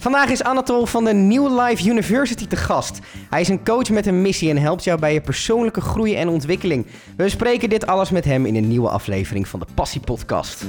Vandaag 0.00 0.30
is 0.30 0.42
Anatol 0.42 0.86
van 0.86 1.04
de 1.04 1.12
New 1.12 1.60
Life 1.60 1.88
University 1.88 2.46
te 2.46 2.56
gast. 2.56 2.98
Hij 3.30 3.40
is 3.40 3.48
een 3.48 3.64
coach 3.64 3.90
met 3.90 4.06
een 4.06 4.22
missie 4.22 4.50
en 4.50 4.56
helpt 4.56 4.84
jou 4.84 5.00
bij 5.00 5.12
je 5.12 5.20
persoonlijke 5.20 5.80
groei 5.80 6.14
en 6.14 6.28
ontwikkeling. 6.28 6.86
We 7.16 7.22
bespreken 7.22 7.68
dit 7.68 7.86
alles 7.86 8.10
met 8.10 8.24
hem 8.24 8.46
in 8.46 8.56
een 8.56 8.68
nieuwe 8.68 8.88
aflevering 8.88 9.48
van 9.48 9.60
de 9.60 9.66
Passie 9.74 10.00
Podcast. 10.00 10.64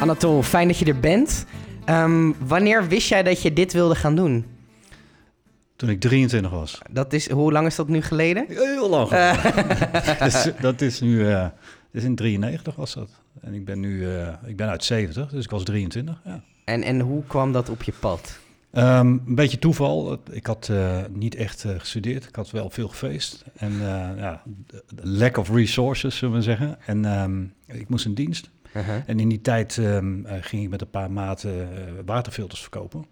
Anatol, 0.00 0.42
fijn 0.42 0.68
dat 0.68 0.78
je 0.78 0.84
er 0.84 1.00
bent. 1.00 1.44
Ehm, 1.84 2.32
wanneer 2.46 2.88
wist 2.88 3.08
jij 3.08 3.22
dat 3.22 3.42
je 3.42 3.52
dit 3.52 3.72
wilde 3.72 3.94
gaan 3.94 4.16
doen? 4.16 4.53
Toen 5.84 5.92
ik 5.92 6.00
23 6.00 6.50
was. 6.50 6.78
Dat 6.90 7.12
is, 7.12 7.30
hoe 7.30 7.52
lang 7.52 7.66
is 7.66 7.76
dat 7.76 7.88
nu 7.88 8.02
geleden? 8.02 8.44
Heel 8.48 8.90
lang. 8.90 9.08
dus, 10.24 10.50
dat 10.60 10.80
is 10.80 11.00
nu, 11.00 11.18
uh, 11.18 11.46
is 11.90 12.04
in 12.04 12.14
93 12.14 12.74
was 12.74 12.94
dat. 12.94 13.10
En 13.40 13.54
ik 13.54 13.64
ben 13.64 13.80
nu, 13.80 13.98
uh, 13.98 14.28
ik 14.46 14.56
ben 14.56 14.68
uit 14.68 14.84
70, 14.84 15.30
dus 15.30 15.44
ik 15.44 15.50
was 15.50 15.64
23. 15.64 16.20
Ja. 16.24 16.42
En, 16.64 16.82
en 16.82 17.00
hoe 17.00 17.24
kwam 17.26 17.52
dat 17.52 17.68
op 17.68 17.82
je 17.82 17.92
pad? 18.00 18.38
Um, 18.72 18.82
een 19.26 19.34
beetje 19.34 19.58
toeval. 19.58 20.18
Ik 20.30 20.46
had 20.46 20.68
uh, 20.70 20.98
niet 21.10 21.34
echt 21.34 21.64
gestudeerd. 21.78 22.24
Ik 22.24 22.36
had 22.36 22.50
wel 22.50 22.70
veel 22.70 22.88
gefeest. 22.88 23.44
En 23.56 23.72
ja, 24.16 24.42
lack 25.02 25.36
of 25.36 25.50
resources, 25.50 26.16
zullen 26.16 26.34
we 26.34 26.42
zeggen. 26.42 26.76
En 26.86 27.04
um, 27.04 27.52
ik 27.66 27.88
moest 27.88 28.04
een 28.04 28.14
dienst. 28.14 28.50
-huh. 28.72 28.88
En 29.06 29.20
in 29.20 29.28
die 29.28 29.40
tijd 29.40 29.76
um, 29.76 30.26
ging 30.40 30.62
ik 30.62 30.70
met 30.70 30.80
een 30.80 30.90
paar 30.90 31.10
maten 31.10 31.68
waterfilters 32.04 32.60
verkopen. 32.60 33.06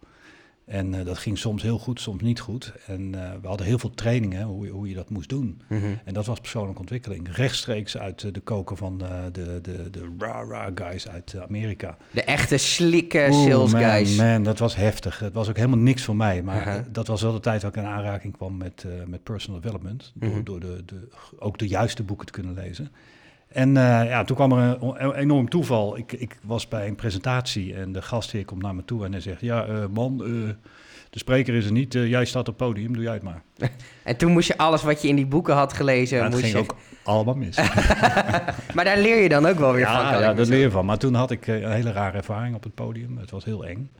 En 0.72 0.94
uh, 0.94 1.04
dat 1.04 1.18
ging 1.18 1.38
soms 1.38 1.62
heel 1.62 1.78
goed, 1.78 2.00
soms 2.00 2.22
niet 2.22 2.40
goed. 2.40 2.72
En 2.86 3.00
uh, 3.00 3.30
we 3.40 3.48
hadden 3.48 3.66
heel 3.66 3.78
veel 3.78 3.90
trainingen 3.90 4.42
hoe, 4.42 4.68
hoe 4.68 4.88
je 4.88 4.94
dat 4.94 5.10
moest 5.10 5.28
doen. 5.28 5.60
Mm 5.68 5.80
-hmm. 5.80 5.98
En 6.04 6.14
dat 6.14 6.26
was 6.26 6.40
persoonlijke 6.40 6.80
ontwikkeling. 6.80 7.36
Rechtstreeks 7.36 7.98
uit 7.98 8.22
uh, 8.22 8.32
de 8.32 8.40
koken 8.40 8.76
van 8.76 8.98
de, 8.98 9.30
de, 9.62 9.90
de 9.90 10.14
rah-rah 10.18 10.70
guys 10.74 11.08
uit 11.08 11.36
Amerika. 11.48 11.96
De 12.10 12.22
echte 12.22 12.56
slikke 12.56 13.28
sales 13.30 13.72
man, 13.72 13.82
guys. 13.82 14.16
Man, 14.16 14.42
dat 14.42 14.58
was 14.58 14.76
heftig. 14.76 15.18
Het 15.18 15.32
was 15.32 15.48
ook 15.48 15.56
helemaal 15.56 15.78
niks 15.78 16.02
voor 16.02 16.16
mij. 16.16 16.42
Maar 16.42 16.64
-huh. 16.64 16.84
dat 16.90 17.06
was 17.06 17.22
wel 17.22 17.32
de 17.32 17.40
tijd 17.40 17.60
dat 17.60 17.76
ik 17.76 17.82
in 17.82 17.88
aanraking 17.88 18.36
kwam 18.36 18.56
met, 18.56 18.86
met 19.06 19.22
personal 19.22 19.60
development. 19.60 20.12
Door, 20.14 20.28
mm 20.28 20.34
-hmm. 20.34 20.44
door 20.44 20.60
de, 20.60 20.82
de, 20.84 21.08
ook 21.38 21.58
de 21.58 21.68
juiste 21.68 22.02
boeken 22.02 22.26
te 22.26 22.32
kunnen 22.32 22.54
lezen. 22.54 22.90
En 23.52 23.68
uh, 23.68 24.04
ja, 24.04 24.24
toen 24.24 24.36
kwam 24.36 24.52
er 24.52 24.82
een, 24.82 25.04
een 25.04 25.14
enorm 25.14 25.48
toeval. 25.48 25.98
Ik, 25.98 26.12
ik, 26.12 26.38
was 26.42 26.68
bij 26.68 26.88
een 26.88 26.94
presentatie 26.94 27.74
en 27.74 27.92
de 27.92 28.02
gastheer 28.02 28.44
komt 28.44 28.62
naar 28.62 28.74
me 28.74 28.84
toe 28.84 29.04
en 29.04 29.12
hij 29.12 29.20
zegt... 29.20 29.40
Ja, 29.40 29.66
uh, 29.66 29.84
man, 29.92 30.20
uh, 30.24 30.48
de 31.10 31.18
spreker 31.18 31.54
is 31.54 31.66
er 31.66 31.72
niet. 31.72 31.92
jij 31.92 32.24
staat 32.24 32.48
op 32.48 32.58
het 32.58 32.68
podium, 32.68 32.92
doe 32.92 33.02
jij 33.02 33.12
het 33.12 33.22
maar. 33.22 33.42
en 34.04 34.16
toen 34.16 34.32
moest 34.32 34.48
je 34.48 34.56
alles 34.56 34.82
wat 34.82 35.02
je 35.02 35.08
in 35.08 35.16
die 35.16 35.26
boeken 35.26 35.54
had 35.54 35.72
gelezen... 35.72 36.16
Ja, 36.16 36.22
dat 36.22 36.32
moest 36.32 36.44
ging 36.44 36.56
je... 36.56 36.62
ook 36.62 36.76
allemaal 37.02 37.34
mis. 37.34 37.56
maar 38.74 38.84
daar 38.84 38.98
leer 38.98 39.22
je 39.22 39.28
dan 39.28 39.46
ook 39.46 39.58
wel 39.58 39.72
weer 39.72 39.80
ja, 39.80 40.10
van. 40.10 40.20
Ja, 40.20 40.34
daar 40.34 40.46
leer 40.46 40.60
je 40.60 40.70
van. 40.70 40.86
Maar 40.86 40.98
toen 40.98 41.14
had 41.14 41.30
ik 41.30 41.46
een 41.46 41.72
hele 41.72 41.92
rare 41.92 42.16
ervaring 42.16 42.54
op 42.54 42.62
het 42.62 42.74
podium. 42.74 43.18
Het 43.18 43.30
was 43.30 43.44
heel 43.44 43.66
eng. 43.66 43.90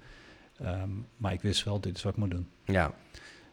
Um, 0.63 1.07
maar 1.17 1.33
ik 1.33 1.41
wist 1.41 1.65
wel, 1.65 1.81
dit 1.81 1.97
is 1.97 2.03
wat 2.03 2.13
ik 2.13 2.19
moet 2.19 2.31
doen. 2.31 2.49
Ja. 2.65 2.93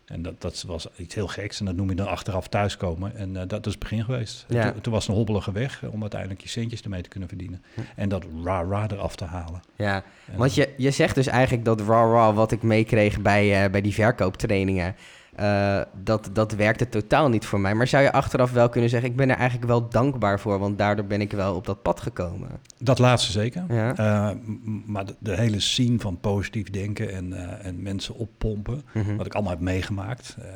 En 0.09 0.21
dat, 0.21 0.41
dat 0.41 0.63
was 0.67 0.87
iets 0.95 1.15
heel 1.15 1.27
geks. 1.27 1.59
En 1.59 1.65
dat 1.65 1.75
noem 1.75 1.89
je 1.89 1.95
dan 1.95 2.07
achteraf 2.07 2.47
thuiskomen. 2.47 3.15
En 3.15 3.29
uh, 3.29 3.41
dat 3.47 3.65
is 3.65 3.71
het 3.71 3.81
begin 3.81 4.03
geweest. 4.03 4.45
Ja. 4.47 4.71
Toen, 4.71 4.81
toen 4.81 4.93
was 4.93 5.01
het 5.01 5.11
een 5.11 5.17
hobbelige 5.17 5.51
weg 5.51 5.83
om 5.91 6.01
uiteindelijk 6.01 6.41
je 6.41 6.49
centjes 6.49 6.81
ermee 6.81 7.01
te 7.01 7.09
kunnen 7.09 7.29
verdienen. 7.29 7.63
Hm. 7.73 7.81
En 7.95 8.09
dat 8.09 8.25
ra-ra 8.43 8.87
eraf 8.91 9.15
te 9.15 9.25
halen. 9.25 9.61
Ja, 9.75 10.03
want 10.35 10.55
je, 10.55 10.73
je 10.77 10.91
zegt 10.91 11.15
dus 11.15 11.27
eigenlijk 11.27 11.65
dat 11.65 11.81
ra-ra 11.81 12.33
wat 12.33 12.51
ik 12.51 12.61
meekreeg 12.61 13.21
bij, 13.21 13.63
uh, 13.63 13.71
bij 13.71 13.81
die 13.81 13.93
verkooptrainingen... 13.93 14.95
Uh, 15.39 15.81
dat, 16.03 16.29
dat 16.33 16.51
werkte 16.51 16.89
totaal 16.89 17.29
niet 17.29 17.45
voor 17.45 17.59
mij. 17.59 17.75
Maar 17.75 17.87
zou 17.87 18.03
je 18.03 18.11
achteraf 18.11 18.51
wel 18.51 18.69
kunnen 18.69 18.89
zeggen... 18.89 19.09
ik 19.09 19.15
ben 19.15 19.29
er 19.29 19.35
eigenlijk 19.35 19.67
wel 19.67 19.89
dankbaar 19.89 20.39
voor... 20.39 20.59
want 20.59 20.77
daardoor 20.77 21.05
ben 21.05 21.21
ik 21.21 21.31
wel 21.31 21.55
op 21.55 21.65
dat 21.65 21.81
pad 21.81 22.01
gekomen. 22.01 22.49
Dat 22.77 22.99
laatste 22.99 23.31
zeker. 23.31 23.63
Ja. 23.69 23.99
Uh, 23.99 24.37
maar 24.85 25.05
de, 25.05 25.15
de, 25.19 25.35
hele 25.35 25.59
scene 25.59 25.99
van 25.99 26.19
positief 26.19 26.69
denken... 26.69 27.13
en, 27.13 27.31
uh, 27.31 27.65
en 27.65 27.81
mensen 27.81 28.15
oppompen... 28.15 28.83
Mm 28.93 29.03
-hmm. 29.03 29.17
wat 29.17 29.25
ik 29.25 29.33
allemaal 29.33 29.51
heb 29.51 29.61
meegemaakt... 29.61 30.35
eh, 30.39 30.47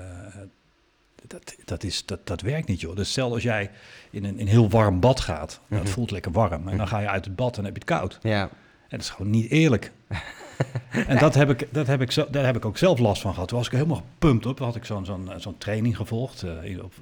dat, 1.28 1.56
dat, 1.66 1.84
is, 1.84 2.06
dat, 2.06 2.28
dat 2.28 2.42
werkt 2.42 2.68
niet, 2.68 2.82
joh. 2.82 2.96
Dus 2.96 3.12
stel 3.12 3.34
als 3.34 3.44
jij 3.44 3.72
in 4.12 4.24
een, 4.24 4.40
in 4.40 4.48
heel 4.48 4.70
warm 4.70 5.00
bad 5.00 5.20
gaat... 5.20 5.60
Mm 5.62 5.66
-hmm. 5.68 5.86
dat 5.86 5.94
voelt 5.94 6.12
lekker 6.12 6.32
warm... 6.32 6.68
en 6.68 6.78
dan 6.78 6.88
ga 6.88 7.00
je 7.00 7.10
uit 7.10 7.26
het 7.26 7.36
bad 7.36 7.58
en 7.58 7.64
heb 7.66 7.74
je 7.74 7.80
het 7.80 7.98
koud. 7.98 8.20
Ja. 8.22 8.42
En 8.42 8.50
dat 8.90 9.02
is 9.02 9.10
gewoon 9.10 9.32
niet 9.32 9.52
eerlijk. 9.52 9.92
en 11.08 11.18
dat 11.18 11.36
heb, 11.36 11.50
ik, 11.50 11.68
dat 11.72 11.88
heb 11.88 12.02
ik 12.02 12.12
zo, 12.12 12.28
daar 12.32 12.46
heb 12.46 12.56
ik 12.56 12.66
ook 12.66 12.78
zelf 12.78 13.00
last 13.00 13.22
van 13.22 13.34
gehad. 13.34 13.48
Toen 13.48 13.58
was 13.58 13.68
ik 13.68 13.74
helemaal 13.74 14.04
gepumpt 14.12 14.46
op. 14.46 14.60
Had 14.60 14.76
ik 14.76 14.86
zo'n 14.86 15.06
zo'n 15.06 15.30
zo'n 15.38 15.58
training 15.58 15.96
gevolgd 15.96 16.44
uh, 16.66 16.84
op, 16.84 16.94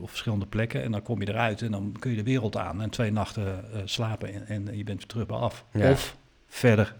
op, 0.00 0.08
verschillende 0.08 0.46
plekken. 0.46 0.82
En 0.82 0.92
dan 0.92 1.02
kom 1.02 1.20
je 1.20 1.28
eruit 1.28 1.62
en 1.62 1.70
dan 1.70 1.96
kun 1.98 2.10
je 2.10 2.16
de 2.16 2.22
wereld 2.22 2.56
aan. 2.56 2.82
En 2.82 2.90
twee 2.90 3.12
nachten 3.12 3.44
uh, 3.44 3.80
slapen 3.84 4.46
en, 4.46 4.68
en, 4.68 4.76
je 4.76 4.84
bent 4.84 5.08
terug 5.08 5.28
af. 5.28 5.64
Ja. 5.72 5.90
Of 5.90 6.16
verder. 6.48 6.94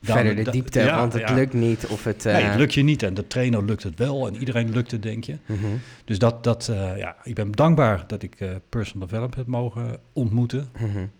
Dan, 0.00 0.16
verder 0.16 0.44
de 0.44 0.50
diepte, 0.50 0.80
ja, 0.80 0.98
want 0.98 1.12
het 1.12 1.28
ja. 1.28 1.34
lukt 1.34 1.52
niet. 1.52 1.86
Of 1.86 2.04
het, 2.04 2.26
uh... 2.26 2.32
nee, 2.32 2.42
het 2.42 2.58
lukt 2.58 2.74
je 2.74 2.82
niet. 2.82 3.02
En 3.02 3.14
de 3.14 3.26
trainer 3.26 3.64
lukt 3.64 3.82
het 3.82 3.98
wel. 3.98 4.26
En 4.26 4.36
iedereen 4.36 4.70
lukt 4.70 4.90
het, 4.90 5.02
denk 5.02 5.24
je. 5.24 5.36
Mm 5.46 5.56
-hmm. 5.58 5.80
Dus 6.04 6.18
dat, 6.18 6.44
dat 6.44 6.72
ja, 6.96 7.16
ik 7.22 7.34
ben 7.34 7.52
dankbaar 7.52 8.04
dat 8.06 8.22
ik 8.22 8.36
personal 8.68 9.06
development 9.06 9.34
heb 9.34 9.46
mogen 9.46 9.98
ontmoeten. 10.12 10.68
Mm 10.78 10.90
-hmm. 10.90 11.10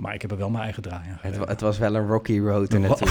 Maar 0.00 0.14
ik 0.14 0.22
heb 0.22 0.30
er 0.30 0.36
wel 0.36 0.50
mijn 0.50 0.64
eigen 0.64 0.82
draai 0.82 1.02
aan 1.08 1.18
het, 1.32 1.48
het, 1.48 1.60
was 1.60 1.78
wel 1.78 1.94
een 1.94 2.06
rocky 2.06 2.38
road 2.38 2.70
naartoe. 2.70 3.08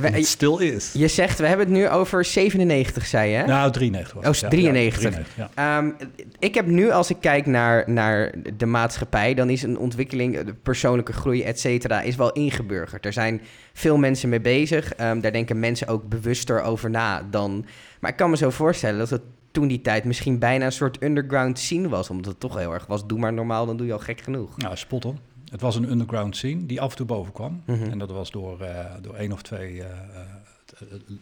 Het 0.00 0.26
stil 0.36 0.58
is. 0.58 0.92
Je 0.92 1.08
zegt, 1.08 1.38
we 1.38 1.46
hebben 1.46 1.66
het 1.66 1.74
nu 1.76 1.88
over 1.88 2.24
97, 2.24 3.06
zei 3.06 3.30
je? 3.30 3.44
Nou, 3.44 3.72
93 3.72 4.14
was 4.14 4.40
het. 4.40 4.44
Oh, 4.44 4.50
93. 4.50 5.02
Ja, 5.02 5.10
93 5.10 5.36
ja. 5.56 5.78
um, 5.78 5.96
ik 6.38 6.54
heb 6.54 6.66
nu, 6.66 6.90
als 6.90 7.10
ik 7.10 7.16
kijk 7.20 7.46
naar, 7.46 7.90
naar 7.90 8.34
de 8.56 8.66
maatschappij... 8.66 9.34
dan 9.34 9.50
is 9.50 9.62
een 9.62 9.78
ontwikkeling, 9.78 10.40
de 10.40 10.54
persoonlijke 10.54 11.12
groei, 11.12 11.42
et 11.42 11.60
cetera... 11.60 12.00
is 12.00 12.16
wel 12.16 12.32
ingeburgerd. 12.32 13.04
Er 13.04 13.12
zijn 13.12 13.40
veel 13.72 13.96
mensen 13.96 14.28
mee 14.28 14.40
bezig. 14.40 15.00
Um, 15.00 15.20
daar 15.20 15.32
denken 15.32 15.58
mensen 15.58 15.88
ook 15.88 16.08
bewuster 16.08 16.62
over 16.62 16.90
na 16.90 17.22
dan... 17.30 17.64
Maar 18.00 18.10
ik 18.10 18.16
kan 18.16 18.30
me 18.30 18.36
zo 18.36 18.50
voorstellen 18.50 18.98
dat 18.98 19.10
het 19.10 19.22
toen 19.50 19.68
die 19.68 19.80
tijd 19.80 20.04
misschien 20.04 20.38
bijna 20.38 20.64
een 20.64 20.72
soort 20.72 21.02
underground 21.02 21.58
scene 21.58 21.88
was. 21.88 22.10
Omdat 22.10 22.26
het 22.26 22.40
toch 22.40 22.56
heel 22.56 22.72
erg 22.72 22.86
was, 22.86 23.06
doe 23.06 23.18
maar 23.18 23.32
normaal, 23.32 23.66
dan 23.66 23.76
doe 23.76 23.86
je 23.86 23.92
al 23.92 23.98
gek 23.98 24.20
genoeg. 24.20 24.56
Nou, 24.56 24.76
spot 24.76 25.04
on. 25.04 25.18
Het 25.50 25.60
was 25.60 25.76
een 25.76 25.90
underground 25.90 26.36
scene 26.36 26.66
die 26.66 26.80
af 26.80 26.90
en 26.90 26.96
toe 26.96 27.06
boven 27.06 27.32
kwam. 27.32 27.62
Mhm. 27.64 27.76
Mm 27.76 27.82
-hmm. 27.82 27.92
En 27.92 27.98
dat 27.98 28.10
was 28.10 28.30
door, 28.30 28.58
uh, 28.62 28.68
door 29.00 29.14
één 29.14 29.32
of 29.32 29.42
twee 29.42 29.74
uh, 29.74 29.84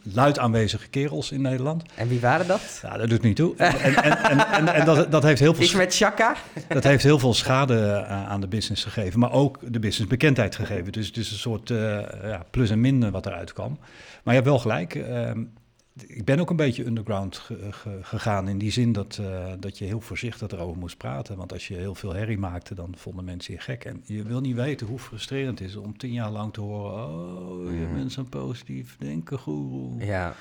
luid 0.03 0.39
aanwezige 0.39 0.89
kerels 0.89 1.33
in 1.33 1.43
Nederland. 1.43 1.83
En 1.95 2.09
wie 2.09 2.21
waren 2.21 2.47
dat? 2.47 2.79
Ja, 2.83 2.97
dat 2.97 3.09
doet 3.09 3.23
niet 3.23 3.37
toe. 3.37 3.57
En, 3.57 3.95
en, 4.03 4.23
en, 4.53 4.75
en, 4.75 4.85
dat, 4.85 5.11
dat 5.11 5.23
heeft 5.23 5.41
heel 5.41 5.55
veel... 5.55 5.65
Iets 5.65 5.75
met 5.75 5.97
Chaka? 5.97 6.37
Dat 6.69 6.85
heeft 6.85 7.03
heel 7.03 7.19
veel 7.19 7.35
schade 7.35 8.05
aan 8.05 8.41
de 8.41 8.49
business 8.49 8.85
gegeven. 8.85 9.21
Maar 9.21 9.33
ook 9.33 9.59
de 9.63 9.79
business 9.79 10.11
bekendheid 10.11 10.55
gegeven. 10.55 10.93
Dus 10.93 11.07
het 11.07 11.17
is 11.17 11.31
een 11.31 11.39
soort 11.39 11.69
ja, 12.23 12.45
plus 12.51 12.71
en 12.71 12.81
min 12.81 13.11
wat 13.11 13.27
eruit 13.27 13.53
kwam. 13.53 13.79
Maar 14.23 14.35
je 14.35 14.41
hebt 14.41 14.47
wel 14.47 14.59
gelijk. 14.59 14.95
Uh, 14.95 15.31
ik 16.07 16.25
ben 16.25 16.39
ook 16.39 16.51
een 16.51 16.57
beetje 16.57 16.85
underground 16.85 17.37
ge, 17.37 17.73
ge, 17.73 17.99
gegaan 18.03 18.49
in 18.49 18.59
die 18.59 18.71
zin 18.71 18.93
dat, 18.93 19.19
uh, 19.21 19.53
dat 19.61 19.79
je 19.79 19.85
heel 19.85 20.01
voorzichtig 20.01 20.51
erover 20.51 20.79
moest 20.79 20.97
praten. 20.97 21.37
Want 21.37 21.53
als 21.53 21.69
je 21.69 21.75
heel 21.75 21.95
veel 21.95 22.15
herrie 22.15 22.39
maakte, 22.39 22.75
dan 22.75 22.95
vonden 22.97 23.25
mensen 23.25 23.55
je 23.55 23.61
gek. 23.61 23.85
En 23.85 24.03
je 24.05 24.23
wil 24.23 24.41
niet 24.41 24.55
weten 24.55 24.87
hoe 24.87 24.99
frustrerend 24.99 25.59
het 25.59 25.69
is 25.69 25.77
om 25.77 25.99
tien 25.99 26.13
jaar 26.13 26.31
lang 26.31 26.53
te 26.53 26.61
horen... 26.61 27.09
oh, 27.09 27.73
je 27.73 27.89
bent 27.95 28.13
zo'n 28.13 28.29
positief 28.29 28.97
denken 28.99 29.39
goeroe. 29.39 30.05
Ja. 30.05 30.35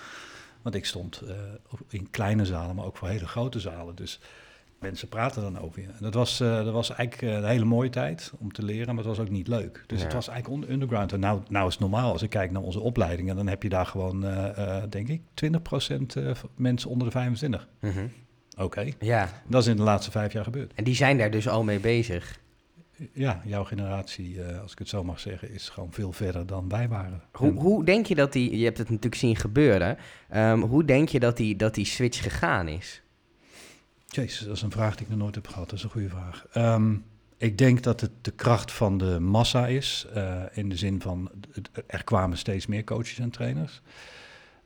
Want 0.62 0.76
ik 0.76 0.86
stond 0.86 1.22
uh, 1.24 1.32
in 1.90 2.10
kleine 2.10 2.46
zalen, 2.46 2.76
maar 2.76 2.86
ook 2.86 2.98
voor 2.98 3.08
hele 3.08 3.28
grote 3.28 3.60
zalen. 3.60 3.96
Dus 3.96 4.20
mensen 4.86 5.08
praten 5.08 5.42
dan 5.42 5.60
over 5.60 5.82
je. 5.82 5.88
Dat 6.00 6.14
was, 6.14 6.42
uh, 6.42 6.56
dat 6.64 6.74
was 6.74 6.90
eigenlijk 6.90 7.36
een 7.36 7.50
hele 7.50 7.66
mooie 7.66 7.90
tijd 7.90 8.32
om 8.38 8.52
te 8.52 8.64
leren, 8.64 8.88
maar 8.88 9.04
het 9.04 9.06
was 9.06 9.20
ook 9.20 9.30
niet 9.30 9.48
leuk. 9.48 9.84
Dus 9.88 9.98
ja. 9.98 10.04
het 10.04 10.14
was 10.14 10.28
eigenlijk 10.28 10.70
underground. 10.70 11.12
En 11.12 11.20
nou, 11.20 11.42
nou 11.50 11.68
is 11.68 11.74
het 11.74 11.82
normaal, 11.82 12.12
als 12.12 12.22
ik 12.22 12.30
kijk 12.30 12.52
naar 12.52 12.62
onze 12.62 12.80
opleidingen, 12.80 13.36
dan 13.36 13.48
heb 13.48 13.64
je 13.64 13.70
daar 13.70 13.86
gewoon, 13.86 14.26
uh, 14.26 14.48
uh, 14.58 14.84
denk 14.90 15.08
ik, 15.08 15.22
20% 15.34 16.20
mensen 16.56 16.90
onder 16.90 17.08
de 17.08 17.14
25. 17.14 17.68
Mm 17.80 17.92
-hmm. 17.92 18.12
Oké. 18.52 18.64
Okay. 18.64 18.94
Ja. 19.00 19.30
Dat 19.48 19.62
is 19.62 19.68
in 19.68 19.76
de 19.76 19.84
laatste 19.84 20.12
vijf 20.12 20.34
jaar 20.34 20.44
gebeurd. 20.44 20.74
En 20.76 20.84
die 20.84 20.96
zijn 20.96 21.18
daar 21.18 21.32
dus 21.32 21.48
al 21.48 21.64
mee 21.64 21.80
bezig. 21.80 22.40
Ja, 23.14 23.42
jouw 23.46 23.64
generatie, 23.64 24.42
als 24.62 24.72
ik 24.72 24.78
het 24.78 24.90
zo 24.90 25.04
mag 25.04 25.20
zeggen, 25.20 25.52
is 25.52 25.70
gewoon 25.70 25.92
veel 25.92 26.12
verder 26.12 26.46
dan 26.46 26.70
wij 26.70 26.88
waren. 26.88 27.22
Hoe, 27.32 27.52
hoe 27.52 27.86
denk 27.86 28.06
je 28.06 28.16
dat 28.16 28.34
die, 28.34 28.58
je 28.58 28.66
hebt 28.66 28.78
het 28.78 28.90
natuurlijk 28.90 29.22
zien 29.22 29.36
gebeuren, 29.36 29.98
um, 30.36 30.62
hoe 30.62 30.86
denk 30.86 31.10
je 31.10 31.20
dat 31.20 31.38
die, 31.38 31.56
dat 31.56 31.76
die 31.76 31.86
switch 31.86 32.24
gegaan 32.24 32.68
is? 32.68 33.04
Jezus, 34.16 34.46
dat 34.46 34.56
is 34.56 34.62
een 34.62 34.72
vraag 34.72 34.96
die 34.96 35.06
ik 35.06 35.12
nog 35.12 35.20
nooit 35.20 35.36
heb 35.36 35.48
gehad. 35.48 35.70
Dat 35.70 35.78
is 35.78 35.84
een 35.84 35.90
goede 35.90 36.10
vraag. 36.10 36.46
Um, 36.54 37.06
ik 37.38 37.58
denk 37.58 37.84
dat 37.84 38.02
het 38.02 38.12
de 38.22 38.32
kracht 38.32 38.72
van 38.72 38.98
de 38.98 39.20
massa 39.20 39.68
is. 39.68 40.08
Uh, 40.16 40.44
in 40.52 40.70
de 40.70 40.76
zin 40.76 41.02
van, 41.02 41.32
er 41.88 42.04
kwamen 42.04 42.38
steeds 42.38 42.66
meer 42.66 42.84
coaches 42.84 43.20
en 43.20 43.30
trainers. 43.30 43.82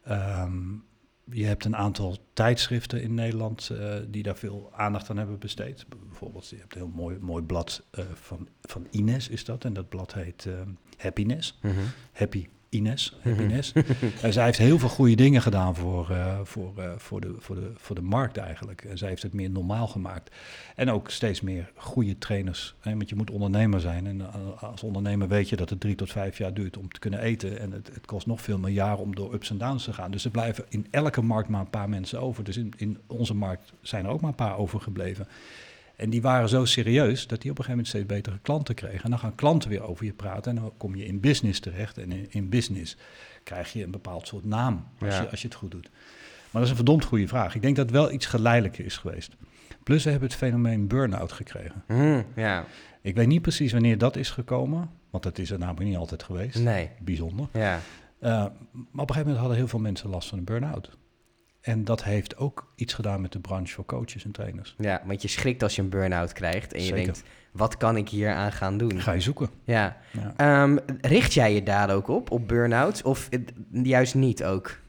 Um, 0.10 0.84
je 1.32 1.46
hebt 1.46 1.66
een 1.66 1.76
aantal 1.76 2.18
tijdschriften 2.34 3.02
in 3.02 3.14
Nederland 3.14 3.70
uh, 3.72 3.96
die 4.08 4.24
daar 4.24 4.38
veel 4.38 4.72
aandacht 4.76 5.10
aan 5.10 5.18
hebben 5.18 5.40
besteed. 5.40 5.86
Bijvoorbeeld, 6.08 6.50
je 6.50 6.56
hebt 6.56 6.76
een 6.76 6.82
heel 6.82 6.92
mooi, 6.96 7.18
mooi 7.20 7.44
blad 7.44 7.84
uh, 8.00 8.06
van, 8.14 8.48
van 8.62 8.88
Ines 8.92 9.30
is 9.30 9.46
dat. 9.46 9.66
En 9.66 9.74
dat 9.74 9.90
blad 9.90 10.14
heet 10.14 10.46
uh, 10.46 10.54
Happiness. 10.98 11.60
Mm 11.62 11.72
-hmm. 11.72 11.86
Happy 12.12 12.48
Ines, 12.70 13.18
Ines. 13.26 13.74
en 14.22 14.34
zij 14.34 14.46
heeft 14.46 14.58
heel 14.58 14.80
veel 14.80 14.90
goede 14.90 15.16
dingen 15.16 15.42
gedaan 15.42 15.76
voor, 15.76 16.08
uh, 16.12 16.40
voor, 16.44 16.74
uh, 16.80 16.92
voor, 16.98 17.22
de, 17.22 17.36
voor, 17.38 17.56
de, 17.56 17.72
voor 17.76 17.96
de 17.96 18.02
markt 18.02 18.38
eigenlijk. 18.38 18.84
En 18.84 18.98
zij 18.98 19.10
heeft 19.10 19.22
het 19.22 19.34
meer 19.34 19.50
normaal 19.50 19.88
gemaakt. 19.88 20.36
En 20.76 20.92
ook 20.92 21.10
steeds 21.10 21.42
meer 21.42 21.72
goede 21.76 22.18
trainers. 22.18 22.76
Hè? 22.80 22.96
Want 22.96 23.10
je 23.10 23.16
moet 23.16 23.32
ondernemer 23.32 23.80
zijn. 23.80 24.08
En 24.08 24.34
als 24.60 24.84
ondernemer 24.84 25.28
weet 25.28 25.50
je 25.50 25.56
dat 25.56 25.70
het 25.70 25.80
drie 25.80 25.96
tot 25.96 26.12
vijf 26.12 26.38
jaar 26.38 26.54
duurt 26.54 26.78
om 26.78 26.92
te 26.92 27.00
kunnen 27.00 27.20
eten. 27.20 27.60
En 27.60 27.72
het, 27.72 27.90
het 27.94 28.06
kost 28.06 28.28
nog 28.28 28.42
veel 28.42 28.58
meer 28.58 28.74
jaren 28.74 29.04
om 29.04 29.16
door 29.16 29.34
ups 29.34 29.50
en 29.50 29.58
downs 29.58 29.84
te 29.84 29.94
gaan. 29.94 30.12
Dus 30.12 30.26
er 30.26 30.32
blijven 30.32 30.66
in 30.70 30.88
elke 30.92 31.22
markt 31.22 31.50
maar 31.50 31.62
een 31.62 31.70
paar 31.70 31.90
mensen 31.90 32.22
over. 32.22 32.44
Dus 32.44 32.58
in, 32.58 32.74
in 32.78 32.98
onze 33.08 33.34
markt 33.34 33.74
zijn 33.82 34.06
er 34.06 34.12
ook 34.12 34.22
maar 34.22 34.30
een 34.30 34.36
paar 34.36 34.58
overgebleven. 34.58 35.28
En 36.00 36.10
die 36.10 36.22
waren 36.22 36.50
zo 36.50 36.66
serieus 36.66 37.28
dat 37.28 37.42
die 37.42 37.52
op 37.52 37.58
een 37.58 37.64
gegeven 37.64 37.70
moment 37.70 37.88
steeds 37.88 38.06
betere 38.06 38.40
klanten 38.42 38.76
kregen. 38.76 39.04
En 39.04 39.10
dan 39.10 39.20
gaan 39.20 39.36
klanten 39.36 39.70
weer 39.70 39.84
over 39.84 40.06
je 40.06 40.14
praten 40.14 40.56
en 40.56 40.62
dan 40.62 40.74
kom 40.78 40.96
je 40.96 41.06
in 41.06 41.20
business 41.20 41.60
terecht. 41.60 41.98
En 41.98 42.12
in, 42.12 42.28
in 42.30 42.50
business 42.50 42.98
krijg 43.44 43.74
je 43.74 43.84
een 43.84 43.92
bepaald 43.92 44.28
soort 44.28 44.46
naam 44.46 44.88
als, 45.00 45.18
je, 45.18 45.30
als 45.30 45.42
je 45.42 45.48
het 45.48 45.58
goed 45.58 45.72
doet. 45.72 45.90
Maar 45.92 46.52
dat 46.52 46.64
is 46.64 46.70
een 46.70 46.76
verdomd 46.76 47.04
goede 47.04 47.28
vraag. 47.28 47.56
Ik 47.56 47.62
denk 47.62 47.76
dat 47.76 47.86
het 47.86 47.96
wel 47.96 48.12
iets 48.12 48.26
geleidelijker 48.26 48.86
is 48.86 48.98
geweest. 48.98 49.36
Plus 49.84 50.04
we 50.04 50.10
hebben 50.10 50.30
het 50.30 50.38
fenomeen 50.38 50.88
burn-out 50.88 51.32
gekregen. 51.32 51.84
Mm, 51.88 52.26
ja. 52.36 52.66
Ik 53.02 53.16
weet 53.16 53.28
niet 53.28 53.42
precies 53.42 53.72
wanneer 53.72 53.98
dat 53.98 54.16
is 54.16 54.30
gekomen, 54.30 54.90
want 55.10 55.24
dat 55.24 55.38
is 55.38 55.52
er 55.52 55.60
namelijk 55.60 55.86
niet 55.86 55.98
altijd 55.98 56.24
geweest. 56.24 56.60
Nee. 56.60 56.90
Bijzonder. 57.00 57.48
Ja. 57.54 57.76
Uh, 57.76 58.30
maar 58.30 58.44
op 58.44 58.54
een 58.82 58.92
gegeven 59.00 59.20
moment 59.20 59.38
hadden 59.38 59.58
heel 59.58 59.68
veel 59.68 59.80
mensen 59.80 60.10
last 60.10 60.30
van 60.30 60.38
een 60.38 60.44
burn-out. 60.44 60.98
En 61.62 61.84
dat 61.84 62.04
heeft 62.04 62.38
ook 62.38 62.72
iets 62.76 62.94
gedaan 62.94 63.22
met 63.22 63.32
de 63.32 63.40
branche 63.40 63.74
voor 63.74 63.86
coaches 63.86 64.26
en 64.26 64.32
trainers. 64.32 64.76
Ja, 64.78 65.02
want 65.06 65.22
je 65.22 65.28
schrikt 65.28 65.64
als 65.64 65.76
je 65.76 65.82
een 65.82 65.90
burn-out 65.90 66.34
krijgt 66.34 66.74
en 66.74 66.80
je 66.80 66.86
Zeker. 66.86 67.04
denkt, 67.04 67.24
wat 67.52 67.78
kan 67.78 67.98
ik 67.98 68.10
hier 68.10 68.34
aan 68.34 68.52
gaan 68.52 68.78
doen? 68.78 69.02
Ga 69.02 69.12
je 69.12 69.22
zoeken. 69.22 69.50
Ja. 69.64 69.98
Ja. 70.12 70.34
Ehm, 70.38 70.78
richt 71.02 71.34
jij 71.34 71.54
je 71.54 71.64
daar 71.64 71.90
ook 71.90 72.08
op, 72.08 72.32
op 72.32 72.48
burn-outs, 72.48 73.02
of 73.02 73.30
eh, 73.30 73.40
juist 73.84 74.16
niet 74.16 74.44
ook? 74.44 74.80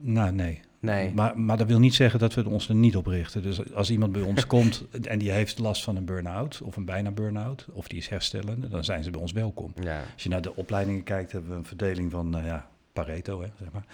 Nou, 0.00 0.32
nee. 0.32 0.60
Nee. 0.80 1.12
Maar, 1.14 1.38
maar 1.38 1.56
dat 1.56 1.66
wil 1.66 1.78
niet 1.78 1.94
zeggen 1.94 2.18
dat 2.18 2.34
we 2.34 2.48
ons 2.48 2.68
er 2.68 2.74
niet 2.74 2.96
op 2.96 3.06
richten. 3.06 3.42
Dus 3.42 3.74
als 3.74 3.90
iemand 3.90 4.12
bij 4.12 4.22
ons 4.22 4.46
komt 4.56 4.84
en 5.02 5.18
die 5.18 5.30
heeft 5.30 5.58
last 5.58 5.84
van 5.84 5.96
een 5.96 6.04
burn-out 6.04 6.60
of 6.64 6.76
een 6.76 6.84
bijna 6.84 7.10
burn-out, 7.10 7.66
of 7.72 7.88
die 7.88 7.98
is 7.98 8.08
herstellende, 8.08 8.68
dan 8.68 8.84
zijn 8.84 9.04
ze 9.04 9.10
bij 9.10 9.20
ons 9.20 9.32
welkom. 9.32 9.72
Ja. 9.80 10.02
Als 10.14 10.22
je 10.22 10.28
naar 10.28 10.42
de 10.42 10.56
opleidingen 10.56 11.02
kijkt, 11.02 11.32
hebben 11.32 11.50
we 11.50 11.56
een 11.56 11.64
verdeling 11.64 12.10
van 12.10 12.30
nou 12.30 12.44
ja, 12.44 12.68
Pareto, 12.92 13.40
hè, 13.40 13.48
zeg 13.58 13.72
maar. 13.72 13.84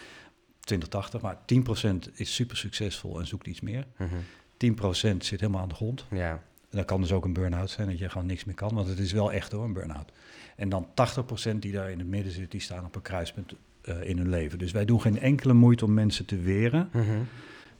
20-80, 0.74 1.20
maar 1.20 1.36
10% 1.36 2.12
is 2.14 2.34
super 2.34 2.56
succesvol 2.56 3.18
en 3.20 3.26
zoekt 3.26 3.46
iets 3.46 3.60
meer. 3.60 3.84
Mhm. 3.96 4.14
10% 4.56 5.24
zit 5.24 5.40
helemaal 5.40 5.62
aan 5.62 5.68
de 5.68 5.74
grond. 5.74 6.04
Ja. 6.10 6.30
En 6.70 6.78
dat 6.78 6.84
kan 6.86 7.00
dus 7.00 7.12
ook 7.12 7.24
een 7.24 7.32
burn-out 7.32 7.70
zijn, 7.70 7.88
dat 7.88 7.98
je 7.98 8.08
gewoon 8.08 8.26
niks 8.26 8.44
meer 8.44 8.54
kan, 8.54 8.74
want 8.74 8.88
het 8.88 8.98
is 8.98 9.12
wel 9.12 9.32
echt 9.32 9.52
hoor, 9.52 9.64
een 9.64 9.72
burn-out. 9.72 10.12
En 10.56 10.68
dan 10.68 10.88
80% 10.94 11.62
die 11.62 11.72
daar 11.72 11.90
in 11.90 11.98
het 11.98 12.08
midden 12.08 12.32
zit, 12.32 12.50
die 12.50 12.60
staan 12.60 12.84
op 12.84 12.94
een 12.94 13.02
kruispunt 13.02 13.54
uh, 13.84 14.08
in 14.08 14.18
hun 14.18 14.28
leven. 14.28 14.58
Dus 14.58 14.72
wij 14.72 14.84
doen 14.84 15.00
geen 15.00 15.18
enkele 15.20 15.52
moeite 15.52 15.84
om 15.84 15.94
mensen 15.94 16.24
te 16.24 16.36
weren 16.36 16.88
Mhm. 16.92 17.18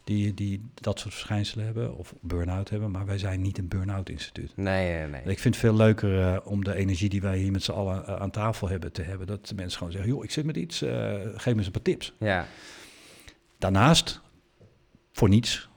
Die, 0.04 0.34
die 0.34 0.70
dat 0.74 0.98
soort 0.98 1.14
verschijnselen 1.14 1.64
hebben 1.64 1.96
of 1.96 2.14
burn-out 2.20 2.68
hebben, 2.70 2.90
maar 2.90 3.06
wij 3.06 3.18
zijn 3.18 3.40
niet 3.42 3.58
een 3.58 3.68
burn-out 3.68 4.08
instituut. 4.08 4.52
Nee, 4.56 4.92
nee, 4.92 5.06
nee. 5.06 5.20
Ik 5.20 5.38
vind 5.38 5.54
het 5.54 5.64
veel 5.64 5.74
leuker 5.74 6.18
uh, 6.18 6.36
om 6.44 6.64
de 6.64 6.74
energie 6.74 7.08
die 7.08 7.20
wij 7.20 7.38
hier 7.38 7.52
met 7.52 7.62
z'n 7.62 7.72
allen 7.72 8.02
uh, 8.08 8.14
aan 8.16 8.30
tafel 8.30 8.68
hebben 8.68 8.92
te 8.92 9.02
hebben, 9.02 9.26
dat 9.26 9.46
de 9.46 9.54
mensen 9.54 9.78
gewoon 9.78 9.92
zeggen, 9.92 10.10
joh, 10.10 10.24
ik 10.24 10.30
zit 10.30 10.44
met 10.44 10.56
iets, 10.56 10.82
uh, 10.82 10.90
geef 11.34 11.44
me 11.44 11.54
eens 11.56 11.66
een 11.66 11.72
paar 11.72 11.82
tips. 11.82 12.14
Ja. 12.18 12.46
Daarnaast, 13.58 14.20
voor 15.12 15.28
niets, 15.28 15.68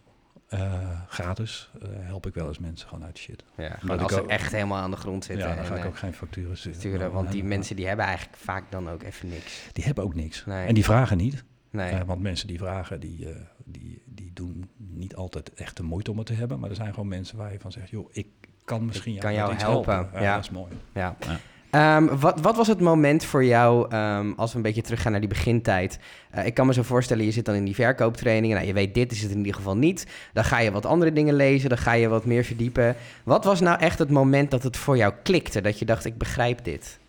gratis, 1.07 1.69
help 1.87 2.25
ik 2.25 2.33
wel 2.33 2.47
eens 2.47 2.59
mensen 2.59 2.87
gewoon 2.87 3.05
uit 3.05 3.15
de 3.15 3.21
shit. 3.21 3.43
Ja, 3.57 3.77
gewoon 3.79 3.95
ik 3.95 4.01
als 4.03 4.13
ze 4.13 4.21
ook- 4.21 4.29
echt 4.29 4.51
helemaal 4.51 4.81
aan 4.81 4.91
de 4.91 4.97
grond 4.97 5.25
zitten. 5.25 5.47
Ja, 5.47 5.55
dan 5.55 5.65
ga 5.65 5.75
ik 5.75 5.81
eh, 5.81 5.87
ook 5.87 5.97
geen 5.97 6.13
facturen 6.13 6.57
sturen. 6.57 7.11
want 7.11 7.31
die 7.31 7.43
mensen 7.43 7.75
die 7.75 7.87
hebben 7.87 8.05
eigenlijk 8.05 8.37
vaak 8.37 8.63
dan 8.71 8.89
ook 8.89 9.03
even 9.03 9.29
niks. 9.29 9.61
Die 9.71 9.83
hebben 9.83 10.03
ook 10.03 10.15
niks. 10.15 10.45
Nee. 10.45 10.67
En 10.67 10.73
die 10.73 10.83
vragen 10.83 11.17
niet. 11.17 11.43
Nee. 11.69 11.89
Eh, 11.91 12.01
want 12.05 12.21
mensen 12.21 12.47
die 12.47 12.57
vragen, 12.57 12.99
die, 12.99 13.27
die, 13.65 14.01
die 14.05 14.31
doen 14.33 14.69
niet 14.77 15.15
altijd 15.15 15.53
echt 15.53 15.77
de 15.77 15.83
moeite 15.83 16.11
om 16.11 16.17
het 16.17 16.27
te 16.27 16.33
hebben. 16.33 16.59
Maar 16.59 16.69
er 16.69 16.75
zijn 16.75 16.93
gewoon 16.93 17.07
mensen 17.07 17.37
waar 17.37 17.51
je 17.51 17.59
van 17.59 17.71
zegt, 17.71 17.89
joh, 17.89 18.09
ik 18.11 18.27
kan 18.65 18.85
misschien 18.85 19.13
Ik 19.13 19.19
kan 19.19 19.33
jou 19.33 19.53
iets 19.53 19.63
helpen, 19.63 20.09
Ja, 20.13 20.21
ja. 20.21 20.35
dat 20.35 20.43
is 20.43 20.49
mooi. 20.49 20.71
Ja. 20.93 21.15
Ja. 21.19 21.39
Ehm, 21.75 22.17
wat, 22.19 22.41
wat 22.41 22.55
was 22.55 22.67
het 22.67 22.79
moment 22.79 23.25
voor 23.25 23.45
jou, 23.45 23.89
ehm, 23.89 24.31
als 24.35 24.51
we 24.51 24.57
een 24.57 24.63
beetje 24.63 24.81
teruggaan 24.81 25.11
naar 25.11 25.19
die 25.21 25.29
begintijd? 25.29 25.99
Eh, 26.31 26.45
ik 26.45 26.53
kan 26.53 26.65
me 26.65 26.73
zo 26.73 26.81
voorstellen, 26.81 27.25
je 27.25 27.31
zit 27.31 27.45
dan 27.45 27.55
in 27.55 27.65
die 27.65 27.75
verkooptrainingen. 27.75 28.55
Nou, 28.55 28.67
je 28.67 28.73
weet, 28.73 28.93
dit 28.93 29.11
is 29.11 29.21
het 29.21 29.31
in 29.31 29.37
ieder 29.37 29.53
geval 29.53 29.77
niet. 29.77 30.07
Dan 30.33 30.43
ga 30.43 30.59
je 30.59 30.71
wat 30.71 30.85
andere 30.85 31.13
dingen 31.13 31.33
lezen, 31.33 31.69
dan 31.69 31.77
ga 31.77 31.93
je 31.93 32.07
wat 32.07 32.25
meer 32.25 32.43
verdiepen. 32.43 32.95
Wat 33.23 33.43
was 33.43 33.59
nou 33.59 33.79
echt 33.79 33.99
het 33.99 34.09
moment 34.09 34.51
dat 34.51 34.63
het 34.63 34.77
voor 34.77 34.97
jou 34.97 35.13
klikte? 35.23 35.61
Dat 35.61 35.79
je 35.79 35.85
dacht, 35.85 36.05
ik 36.05 36.17
begrijp 36.17 36.63
dit? 36.63 36.99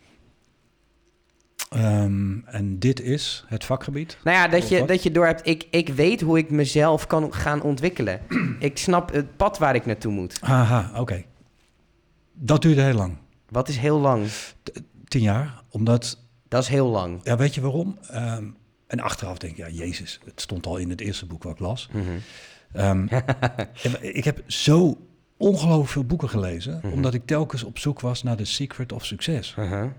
Um, 1.74 2.42
en 2.46 2.78
dit 2.78 3.00
is 3.00 3.44
het 3.46 3.64
vakgebied. 3.64 4.18
Nou 4.24 4.36
ja, 4.36 4.48
dat 4.48 4.68
je, 4.68 4.84
dat 4.84 5.02
je 5.02 5.10
door 5.10 5.26
hebt, 5.26 5.46
ik, 5.46 5.66
ik 5.70 5.88
weet 5.88 6.20
hoe 6.20 6.38
ik 6.38 6.50
mezelf 6.50 7.06
kan 7.06 7.34
gaan 7.34 7.62
ontwikkelen. 7.62 8.20
ik 8.58 8.78
snap 8.78 9.12
het 9.12 9.36
pad 9.36 9.58
waar 9.58 9.74
ik 9.74 9.86
naartoe 9.86 10.12
moet. 10.12 10.40
Haha, 10.40 10.90
oké. 11.00 11.24
Dat 12.32 12.62
duurde 12.62 12.82
heel 12.82 12.94
lang. 12.94 13.16
Wat 13.48 13.68
is 13.68 13.76
heel 13.76 13.98
lang? 13.98 14.26
Tien 15.08 15.22
jaar. 15.22 15.62
Omdat, 15.70 16.18
Dat 16.48 16.62
is 16.62 16.68
heel 16.68 16.86
lang. 16.88 17.20
ja, 17.22 17.36
weet 17.36 17.54
je 17.54 17.60
waarom? 17.60 17.98
Um, 18.14 18.56
en 18.86 19.00
achteraf 19.00 19.38
denk 19.38 19.56
ik, 19.56 19.58
ja, 19.58 19.68
Jezus, 19.84 20.20
het 20.24 20.40
stond 20.40 20.66
al 20.66 20.76
in 20.76 20.90
het 20.90 21.00
eerste 21.00 21.26
boek 21.26 21.42
wat 21.42 21.52
ik 21.52 21.58
las. 21.58 21.88
Mhm. 21.92 22.02
Um, 22.74 23.08
ik 24.00 24.24
heb 24.24 24.42
zo 24.46 24.98
ongelooflijk 25.36 25.88
veel 25.90 26.04
boeken 26.04 26.28
gelezen, 26.28 26.80
Mhm. 26.82 26.92
omdat 26.92 27.14
ik 27.14 27.26
telkens 27.26 27.62
op 27.64 27.78
zoek 27.78 28.00
was 28.00 28.22
naar 28.22 28.36
de 28.36 28.44
secret 28.44 28.92
of 28.92 29.04
succes. 29.04 29.54
Uh-huh. 29.58 29.90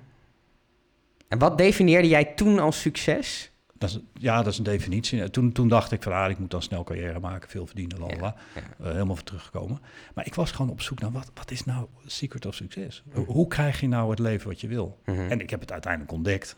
En 1.28 1.40
wat 1.40 1.58
definieerde 1.58 2.08
jij 2.08 2.26
toen 2.26 2.60
als 2.60 2.82
succes? 2.82 3.52
Dat 3.74 3.90
is, 3.90 4.00
ja, 4.14 4.38
dat 4.44 4.52
is 4.52 4.58
een 4.58 4.64
definitie. 4.64 5.30
Toen, 5.30 5.52
toen 5.52 5.68
dacht 5.68 5.92
ik 5.92 6.04
van, 6.04 6.14
ah, 6.14 6.30
ik 6.30 6.40
moet 6.40 6.52
dan 6.52 6.62
snel 6.62 6.84
carrière 6.84 7.20
maken, 7.20 7.50
veel 7.50 7.66
verdienen, 7.66 8.00
lalala. 8.00 8.36
Ja, 8.56 8.62
Uh, 8.82 8.92
helemaal 8.92 9.16
voor 9.16 9.26
teruggekomen. 9.26 9.82
Maar 10.14 10.26
ik 10.26 10.36
was 10.36 10.52
gewoon 10.52 10.72
op 10.72 10.82
zoek 10.82 11.00
naar, 11.00 11.12
wat, 11.12 11.32
wat 11.34 11.52
is 11.52 11.66
nou 11.66 11.88
secret 12.06 12.46
of 12.46 12.56
succes? 12.56 13.04
Hoe, 13.14 13.26
hoe 13.26 13.48
krijg 13.48 13.80
je 13.80 13.88
nou 13.88 14.10
het 14.10 14.20
leven 14.20 14.48
wat 14.48 14.62
je 14.62 14.68
wil? 14.68 15.00
Mhm. 15.06 15.20
En 15.30 15.40
ik 15.40 15.50
heb 15.50 15.60
het 15.60 15.72
uiteindelijk 15.72 16.12
ontdekt. 16.12 16.56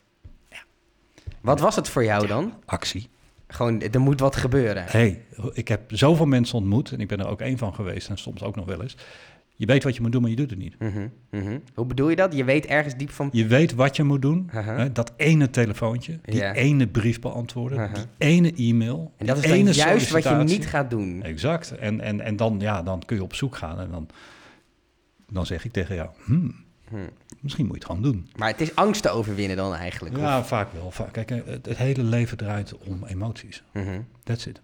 Wat 1.42 1.60
was 1.60 1.76
het 1.76 1.90
voor 1.90 2.04
jou 2.04 2.28
dan? 2.28 2.54
Actie. 2.66 3.10
Gewoon, 3.48 3.82
er 3.82 4.02
moet 4.02 4.20
wat 4.20 4.36
gebeuren. 4.36 4.84
hey, 4.88 5.26
ik 5.54 5.68
heb 5.68 5.82
zoveel 5.88 6.26
mensen 6.26 6.58
ontmoet, 6.58 6.92
en 6.92 7.00
ik 7.00 7.08
ben 7.08 7.20
er 7.20 7.28
ook 7.28 7.42
één 7.42 7.58
van 7.58 7.74
geweest, 7.74 8.10
en 8.10 8.18
soms 8.18 8.44
ook 8.44 8.56
nog 8.56 8.66
wel 8.66 8.82
eens. 8.82 8.96
Je 9.60 9.66
weet 9.66 9.84
wat 9.84 9.96
je 9.96 10.02
moet 10.02 10.12
doen, 10.12 10.22
maar 10.22 10.30
je 10.30 10.36
doet 10.36 10.50
het 10.50 10.60
niet. 10.60 10.80
Mhm, 10.80 11.08
mhm. 11.32 11.60
Hoe 11.74 11.86
bedoel 11.86 12.10
je 12.10 12.16
dat? 12.16 12.34
Je 12.34 12.44
weet 12.44 12.66
ergens 12.66 12.96
diep 12.96 13.10
van... 13.10 13.30
Je 13.32 13.48
weet 13.48 13.74
wat 13.74 13.96
je 13.96 14.04
moet 14.04 14.22
doen. 14.22 14.50
Hè, 14.52 14.92
dat 14.92 15.14
ene 15.18 15.50
telefoontje, 15.50 16.20
die 16.24 16.52
ene 16.54 16.88
brief 16.88 17.20
beantwoorden, 17.20 17.90
die 17.94 18.04
ene 18.18 18.54
e-mail. 18.56 19.14
En 19.18 19.26
dat 19.26 19.38
is 19.38 19.44
ene 19.44 19.72
juist 19.72 20.10
wat 20.10 20.24
je 20.24 20.36
niet 20.36 20.68
gaat 20.68 20.90
doen. 20.90 21.24
Exact. 21.24 21.72
En, 21.72 22.02
en, 22.02 22.22
en 22.22 22.36
dan, 22.36 22.60
ja, 22.60 22.84
dan 22.84 23.04
kun 23.06 23.16
je 23.18 23.24
op 23.24 23.34
zoek 23.36 23.56
gaan 23.56 23.80
en 23.80 23.92
dan, 23.92 24.08
dan 25.30 25.46
zeg 25.46 25.66
ik 25.66 25.72
tegen 25.72 25.96
jou, 25.96 26.10
hmm, 26.26 26.56
Hm. 26.90 26.96
misschien 27.40 27.66
moet 27.66 27.74
je 27.76 27.82
het 27.82 27.92
gewoon 27.92 28.12
doen. 28.12 28.30
Maar 28.36 28.50
het 28.50 28.62
is 28.62 28.76
angst 28.76 29.02
te 29.02 29.10
overwinnen 29.10 29.58
dan 29.58 29.74
eigenlijk. 29.76 30.16
of- 30.16 30.22
Ja, 30.22 30.44
vaak 30.44 30.74
wel. 30.74 30.92
Vaak. 30.92 31.12
Kijk, 31.14 31.32
eh, 31.32 31.38
het, 31.46 31.66
het 31.66 31.78
hele 31.78 32.04
leven 32.04 32.38
draait 32.38 32.78
om 32.78 33.04
emoties. 33.06 33.64
Mhm, 33.74 34.02
That's 34.24 34.46
it. 34.46 34.62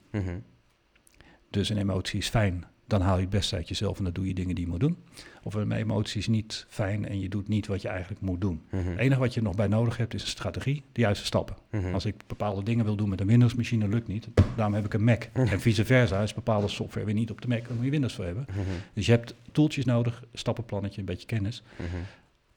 Dus 1.50 1.70
een 1.70 1.78
emotie 1.78 2.20
is 2.20 2.28
fijn, 2.30 2.64
dan 2.88 3.02
haal 3.02 3.16
je 3.16 3.22
het 3.22 3.30
beste 3.30 3.56
uit 3.56 3.68
jezelf 3.68 3.98
en 3.98 4.04
dan 4.04 4.14
doe 4.14 4.28
je 4.28 4.34
dingen 4.34 4.56
die 4.56 4.64
je 4.66 4.70
moet 4.72 4.80
doen. 4.80 4.98
Of 5.44 5.54
een 5.54 5.72
emotie 5.72 6.20
is 6.20 6.28
niet 6.28 6.66
fijn 6.70 7.08
en 7.08 7.20
je 7.20 7.30
doet 7.30 7.48
niet 7.48 7.68
wat 7.68 7.82
je 7.82 7.88
eigenlijk 7.88 8.22
moet 8.22 8.42
doen. 8.42 8.62
Mhm. 8.72 8.88
Het 8.88 8.98
enige 8.98 9.20
wat 9.20 9.34
je 9.34 9.42
nog 9.42 9.56
bij 9.56 9.68
nodig 9.68 9.98
hebt 9.98 10.14
is 10.14 10.22
een 10.22 10.28
strategie, 10.28 10.84
de 10.92 11.02
juiste 11.02 11.26
stappen. 11.26 11.56
Mhm. 11.72 11.94
Als 11.94 12.06
ik 12.06 12.16
bepaalde 12.28 12.64
dingen 12.64 12.86
wil 12.86 12.96
doen 12.96 13.10
met 13.10 13.22
een 13.22 13.28
Windows-machine, 13.28 13.88
lukt 13.88 14.08
niet. 14.08 14.28
Daarom 14.56 14.74
heb 14.74 14.86
ik 14.86 14.94
een 14.94 15.04
Mac. 15.04 15.24
En 15.34 15.60
vice 15.62 15.86
versa, 15.86 16.22
is 16.22 16.34
bepaalde 16.34 16.68
software 16.68 17.06
weer 17.06 17.16
niet 17.16 17.32
op 17.32 17.42
de 17.42 17.48
Mac, 17.48 17.68
dan 17.68 17.76
moet 17.76 17.86
je 17.86 17.92
Windows 17.92 18.16
voor 18.16 18.26
hebben. 18.26 18.46
Mhm, 18.50 18.60
Dus 18.94 19.06
je 19.06 19.12
hebt 19.12 19.36
toeltjes 19.52 19.86
nodig, 19.86 20.24
stappenplannetje, 20.34 21.00
een 21.00 21.06
beetje 21.06 21.26
kennis. 21.28 21.64
mhm, 21.78 21.86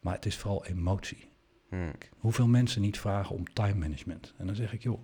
Maar 0.01 0.15
het 0.15 0.27
is 0.27 0.37
vooral 0.37 0.67
emotie. 0.67 1.29
mhm. 1.71 1.83
Hoeveel 2.19 2.47
mensen 2.49 2.81
niet 2.83 2.99
vragen 2.99 3.37
om 3.37 3.53
time 3.53 3.75
management? 3.75 4.35
En 4.39 4.47
dan 4.47 4.55
zeg 4.55 4.73
ik, 4.73 4.83
joh, 4.83 4.99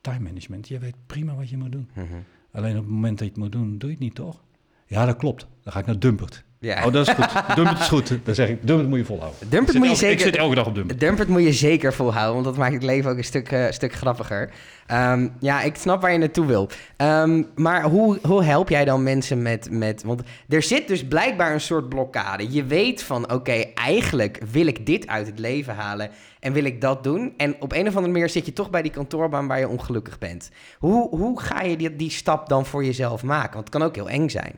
time 0.00 0.20
management, 0.20 0.68
je 0.68 0.78
weet 0.78 0.94
prima 1.06 1.34
wat 1.34 1.48
je 1.48 1.56
moet 1.56 1.72
doen. 1.72 1.88
Mhm. 1.94 2.06
Alleen 2.52 2.76
op 2.76 2.82
het 2.82 2.92
moment 2.92 3.18
dat 3.18 3.26
je 3.26 3.32
het 3.32 3.42
moet 3.42 3.52
doen, 3.52 3.78
doe 3.78 3.88
je 3.90 3.94
het 3.94 4.04
niet, 4.04 4.14
toch? 4.14 4.42
Ja, 4.88 5.06
dat 5.06 5.16
klopt. 5.16 5.46
Dan 5.62 5.72
ga 5.72 5.78
ik 5.78 5.86
naar 5.86 5.98
Dumpert. 5.98 6.46
Ja. 6.60 6.84
Oh, 6.86 6.92
dat 6.92 7.08
is 7.08 7.14
goed. 7.14 7.28
Dumpert 7.56 7.78
is 7.80 7.88
goed. 7.88 8.18
Dan 8.24 8.34
zeg 8.34 8.48
ik, 8.48 8.66
Dumpert 8.66 8.88
moet 8.88 8.98
je 8.98 9.04
volhouden. 9.04 9.38
Dumpert 9.40 9.62
Ik 9.62 9.68
zit 9.70 9.76
moet 9.78 9.84
je 9.84 9.92
elke- 9.94 10.04
zeker- 10.06 10.26
Ik 10.26 10.32
zit 10.32 10.36
elke 10.42 10.54
dag 10.54 10.66
op 10.66 10.74
Dumpert. 10.74 11.00
Dumpert 11.00 11.28
moet 11.28 11.42
je 11.42 11.52
zeker 11.52 11.92
volhouden, 11.92 12.32
want 12.34 12.44
dat 12.44 12.56
maakt 12.56 12.74
het 12.74 12.82
leven 12.82 13.10
ook 13.10 13.16
een 13.16 13.24
stuk, 13.24 13.52
eh, 13.52 13.70
stuk 13.70 13.92
grappiger. 13.92 14.50
Ehm, 14.86 15.28
ja, 15.40 15.62
ik 15.62 15.76
snap 15.76 16.00
waar 16.00 16.12
je 16.12 16.18
naartoe 16.18 16.46
wil. 16.46 16.68
Ehm, 16.96 17.42
maar 17.54 17.82
hoe, 17.82 18.18
hoe 18.22 18.44
help 18.44 18.68
jij 18.68 18.84
dan 18.84 19.02
mensen 19.02 19.42
met, 19.42 19.68
met... 19.70 20.02
Want 20.02 20.22
er 20.48 20.62
zit 20.62 20.88
dus 20.88 21.04
blijkbaar 21.06 21.52
een 21.52 21.60
soort 21.60 21.88
blokkade. 21.88 22.52
Je 22.52 22.64
weet 22.64 23.02
van, 23.02 23.32
oké, 23.32 23.64
eigenlijk 23.74 24.40
wil 24.50 24.66
ik 24.66 24.86
dit 24.86 25.06
uit 25.06 25.26
het 25.26 25.38
leven 25.38 25.74
halen 25.74 26.10
en 26.40 26.52
wil 26.52 26.64
ik 26.64 26.80
dat 26.80 27.04
doen. 27.04 27.34
En 27.36 27.56
op 27.60 27.72
een 27.72 27.86
of 27.88 27.94
andere 27.94 28.12
manier 28.12 28.28
zit 28.28 28.46
je 28.46 28.52
toch 28.52 28.70
bij 28.70 28.82
die 28.82 28.90
kantoorbaan 28.92 29.46
waar 29.46 29.58
je 29.58 29.68
ongelukkig 29.68 30.18
bent. 30.18 30.50
Hoe, 30.78 31.08
hoe 31.16 31.40
ga 31.40 31.62
je 31.62 31.76
die, 31.76 31.96
die 31.96 32.10
stap 32.10 32.48
dan 32.48 32.66
voor 32.66 32.84
jezelf 32.84 33.22
maken? 33.22 33.52
Want 33.52 33.64
het 33.68 33.76
kan 33.76 33.82
ook 33.82 33.94
heel 33.94 34.08
eng 34.08 34.28
zijn. 34.28 34.54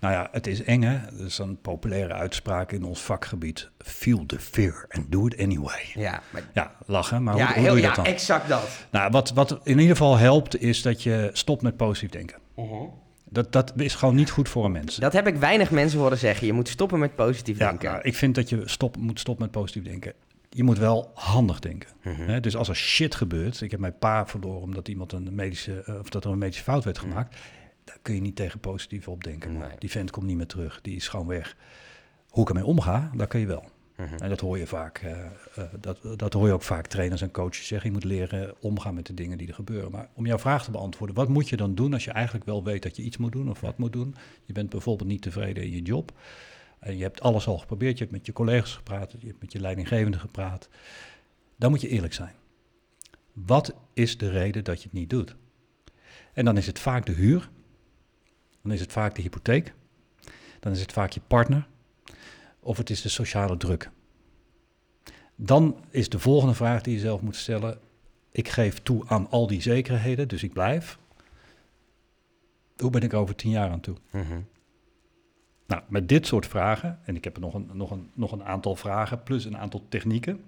Nou 0.00 0.14
ja, 0.14 0.28
het 0.32 0.46
is 0.46 0.62
eng 0.62 0.82
hè. 0.82 0.98
Dat 1.10 1.26
is 1.26 1.38
een 1.38 1.60
populaire 1.60 2.14
uitspraak 2.14 2.72
in 2.72 2.84
ons 2.84 3.00
vakgebied. 3.00 3.70
Feel 3.78 4.26
the 4.26 4.38
fear 4.38 4.86
and 4.88 5.12
do 5.12 5.26
it 5.26 5.38
anyway. 5.38 5.90
Ja, 5.94 6.22
maar... 6.30 6.42
ja 6.54 6.72
lachen, 6.86 7.22
maar 7.22 7.36
ja, 7.36 7.46
hoe, 7.46 7.54
hoe 7.54 7.66
doe 7.66 7.76
je 7.76 7.82
dat 7.82 7.96
ja, 7.96 8.02
dan? 8.02 8.12
exact 8.12 8.48
dat. 8.48 8.86
Nou, 8.90 9.10
wat, 9.10 9.30
wat 9.30 9.60
in 9.62 9.78
ieder 9.78 9.96
geval 9.96 10.16
helpt 10.16 10.60
is 10.60 10.82
dat 10.82 11.02
je 11.02 11.30
stopt 11.32 11.62
met 11.62 11.76
positief 11.76 12.10
denken. 12.10 12.38
Uh 12.58 12.64
Dat, 13.24 13.52
dat 13.52 13.72
is 13.76 13.94
gewoon 13.94 14.14
niet 14.14 14.30
goed 14.30 14.48
voor 14.48 14.64
een 14.64 14.72
mens. 14.72 14.96
Dat 14.96 15.12
heb 15.12 15.26
ik 15.26 15.36
weinig 15.36 15.70
mensen 15.70 15.98
horen 15.98 16.18
zeggen. 16.18 16.46
Je 16.46 16.52
moet 16.52 16.68
stoppen 16.68 16.98
met 16.98 17.14
positief 17.14 17.58
ja, 17.58 17.68
denken. 17.68 17.90
Nou, 17.90 18.02
ik 18.02 18.14
vind 18.14 18.34
dat 18.34 18.48
je 18.48 18.62
stop, 18.64 18.96
moet 18.96 19.20
stoppen 19.20 19.44
met 19.44 19.52
positief 19.54 19.82
denken. 19.82 20.12
Je 20.50 20.64
moet 20.64 20.78
wel 20.78 21.10
handig 21.14 21.58
denken. 21.58 21.88
Mhm. 22.02 22.22
Hè? 22.22 22.40
Dus 22.40 22.56
als 22.56 22.68
er 22.68 22.76
shit 22.76 23.14
gebeurt, 23.14 23.60
ik 23.60 23.70
heb 23.70 23.80
mijn 23.80 23.98
pa 23.98 24.26
verloren 24.26 24.60
omdat 24.60 24.88
iemand 24.88 25.12
een 25.12 25.34
medische, 25.34 25.82
eh, 25.86 25.98
of 25.98 26.08
dat 26.08 26.24
er 26.24 26.30
een 26.30 26.38
medische 26.38 26.62
fout 26.62 26.84
werd 26.84 26.98
gemaakt, 26.98 27.36
daar 27.92 28.02
kun 28.02 28.14
je 28.14 28.20
niet 28.20 28.36
tegen 28.36 28.60
positief 28.60 29.08
op 29.08 29.24
denken. 29.24 29.58
Nee. 29.58 29.70
Die 29.78 29.90
vent 29.90 30.10
komt 30.10 30.26
niet 30.26 30.36
meer 30.36 30.46
terug, 30.46 30.80
die 30.80 30.96
is 30.96 31.08
gewoon 31.08 31.26
weg. 31.26 31.56
Hoe 32.28 32.42
ik 32.42 32.48
ermee 32.48 32.64
omga, 32.64 33.10
daar 33.14 33.26
kun 33.26 33.40
je 33.40 33.46
wel. 33.46 33.64
Mhm. 33.96 34.14
En 34.14 34.28
dat 34.28 34.40
hoor 34.40 34.58
je 34.58 34.66
vaak. 34.66 34.98
eh, 34.98 35.24
eh, 35.54 35.64
dat, 35.80 35.98
dat 36.16 36.32
hoor 36.32 36.46
je 36.46 36.52
ook 36.52 36.62
vaak 36.62 36.86
trainers 36.86 37.22
en 37.22 37.30
coaches 37.30 37.66
zeggen. 37.66 37.88
Je 37.88 37.94
moet 37.94 38.04
leren 38.04 38.54
omgaan 38.60 38.94
met 38.94 39.06
de 39.06 39.14
dingen 39.14 39.38
die 39.38 39.48
er 39.48 39.54
gebeuren. 39.54 39.90
Maar 39.90 40.08
om 40.14 40.26
jouw 40.26 40.38
vraag 40.38 40.64
te 40.64 40.70
beantwoorden, 40.70 41.16
wat 41.16 41.28
moet 41.28 41.48
je 41.48 41.56
dan 41.56 41.74
doen 41.74 41.92
als 41.92 42.04
je 42.04 42.10
eigenlijk 42.10 42.44
wel 42.46 42.64
weet 42.64 42.82
dat 42.82 42.96
je 42.96 43.02
iets 43.02 43.16
moet 43.16 43.32
doen 43.32 43.50
of 43.50 43.60
wat 43.60 43.78
moet 43.78 43.92
doen? 43.92 44.14
Je 44.44 44.52
bent 44.52 44.70
bijvoorbeeld 44.70 45.08
niet 45.08 45.22
tevreden 45.22 45.64
in 45.64 45.70
je 45.70 45.82
job. 45.82 46.12
En 46.78 46.96
je 46.96 47.02
hebt 47.02 47.20
alles 47.20 47.46
al 47.46 47.58
geprobeerd. 47.58 47.98
Je 47.98 48.04
hebt 48.04 48.16
met 48.16 48.26
je 48.26 48.32
collega's 48.32 48.74
gepraat, 48.74 49.14
je 49.18 49.26
hebt 49.26 49.40
met 49.40 49.52
je 49.52 49.60
leidinggevende 49.60 50.18
gepraat. 50.18 50.68
Dan 51.56 51.70
moet 51.70 51.80
je 51.80 51.88
eerlijk 51.88 52.14
zijn. 52.14 52.34
Wat 53.32 53.74
is 53.92 54.18
de 54.18 54.30
reden 54.30 54.64
dat 54.64 54.78
je 54.78 54.84
het 54.84 54.98
niet 54.98 55.10
doet? 55.10 55.36
En 56.32 56.44
dan 56.44 56.56
is 56.56 56.66
het 56.66 56.78
vaak 56.78 57.06
de 57.06 57.12
huur. 57.12 57.50
Dan 58.62 58.72
is 58.72 58.80
het 58.80 58.92
vaak 58.92 59.14
de 59.14 59.22
hypotheek. 59.22 59.74
Dan 60.60 60.72
is 60.72 60.80
het 60.80 60.92
vaak 60.92 61.10
je 61.10 61.20
partner 61.26 61.66
of 62.60 62.76
het 62.76 62.90
is 62.90 63.02
de 63.02 63.08
sociale 63.08 63.56
druk. 63.56 63.90
Dan 65.36 65.84
is 65.90 66.08
de 66.08 66.18
volgende 66.18 66.54
vraag 66.54 66.82
die 66.82 66.94
je 66.94 67.00
zelf 67.00 67.20
moet 67.20 67.36
stellen: 67.36 67.78
ik 68.30 68.48
geef 68.48 68.82
toe 68.82 69.04
aan 69.06 69.30
al 69.30 69.46
die 69.46 69.60
zekerheden, 69.60 70.28
dus 70.28 70.42
ik 70.42 70.52
blijf. 70.52 70.98
Hoe 72.76 72.90
ben 72.90 73.02
ik 73.02 73.14
over 73.14 73.34
tien 73.34 73.50
jaar 73.50 73.70
aan 73.70 73.80
toe? 73.80 73.96
Mhm. 74.10 74.40
Nou, 75.66 75.82
met 75.88 76.08
dit 76.08 76.26
soort 76.26 76.46
vragen, 76.46 76.98
en 77.04 77.16
ik 77.16 77.24
heb 77.24 77.34
er 77.34 77.40
nog 77.40 77.54
een, 77.54 77.70
nog, 77.72 77.90
een, 77.90 78.10
nog 78.14 78.32
een 78.32 78.44
aantal 78.44 78.76
vragen, 78.76 79.22
plus 79.22 79.44
een 79.44 79.58
aantal 79.58 79.84
technieken, 79.88 80.44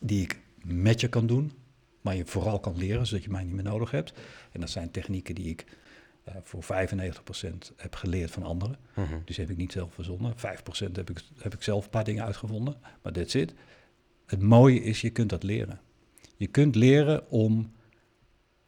die 0.00 0.22
ik 0.22 0.40
met 0.62 1.00
je 1.00 1.08
kan 1.08 1.26
doen, 1.26 1.52
maar 2.00 2.16
je 2.16 2.26
vooral 2.26 2.60
kan 2.60 2.76
leren, 2.76 3.06
zodat 3.06 3.24
je 3.24 3.30
mij 3.30 3.44
niet 3.44 3.54
meer 3.54 3.64
nodig 3.64 3.90
hebt. 3.90 4.12
En 4.52 4.60
dat 4.60 4.70
zijn 4.70 4.90
technieken 4.90 5.34
die 5.34 5.48
ik 5.48 5.64
uh, 6.28 6.34
voor 6.42 6.64
95% 6.64 7.74
heb 7.76 7.94
geleerd 7.94 8.30
van 8.30 8.42
anderen. 8.42 8.76
Mhm. 8.94 9.14
Dus 9.24 9.36
heb 9.36 9.50
ik 9.50 9.56
niet 9.56 9.72
zelf 9.72 9.94
verzonnen. 9.94 10.34
5% 10.36 10.92
heb 10.92 11.10
ik, 11.10 11.20
heb 11.38 11.54
ik 11.54 11.62
zelf 11.62 11.84
een 11.84 11.90
paar 11.90 12.04
dingen 12.04 12.24
uitgevonden. 12.24 12.76
Maar 13.02 13.12
that's 13.12 13.34
it. 13.34 13.54
Het 14.26 14.42
mooie 14.42 14.82
is, 14.82 15.00
je 15.00 15.10
kunt 15.10 15.30
dat 15.30 15.42
leren. 15.42 15.80
Je 16.36 16.46
kunt 16.46 16.74
leren 16.74 17.30
om 17.30 17.72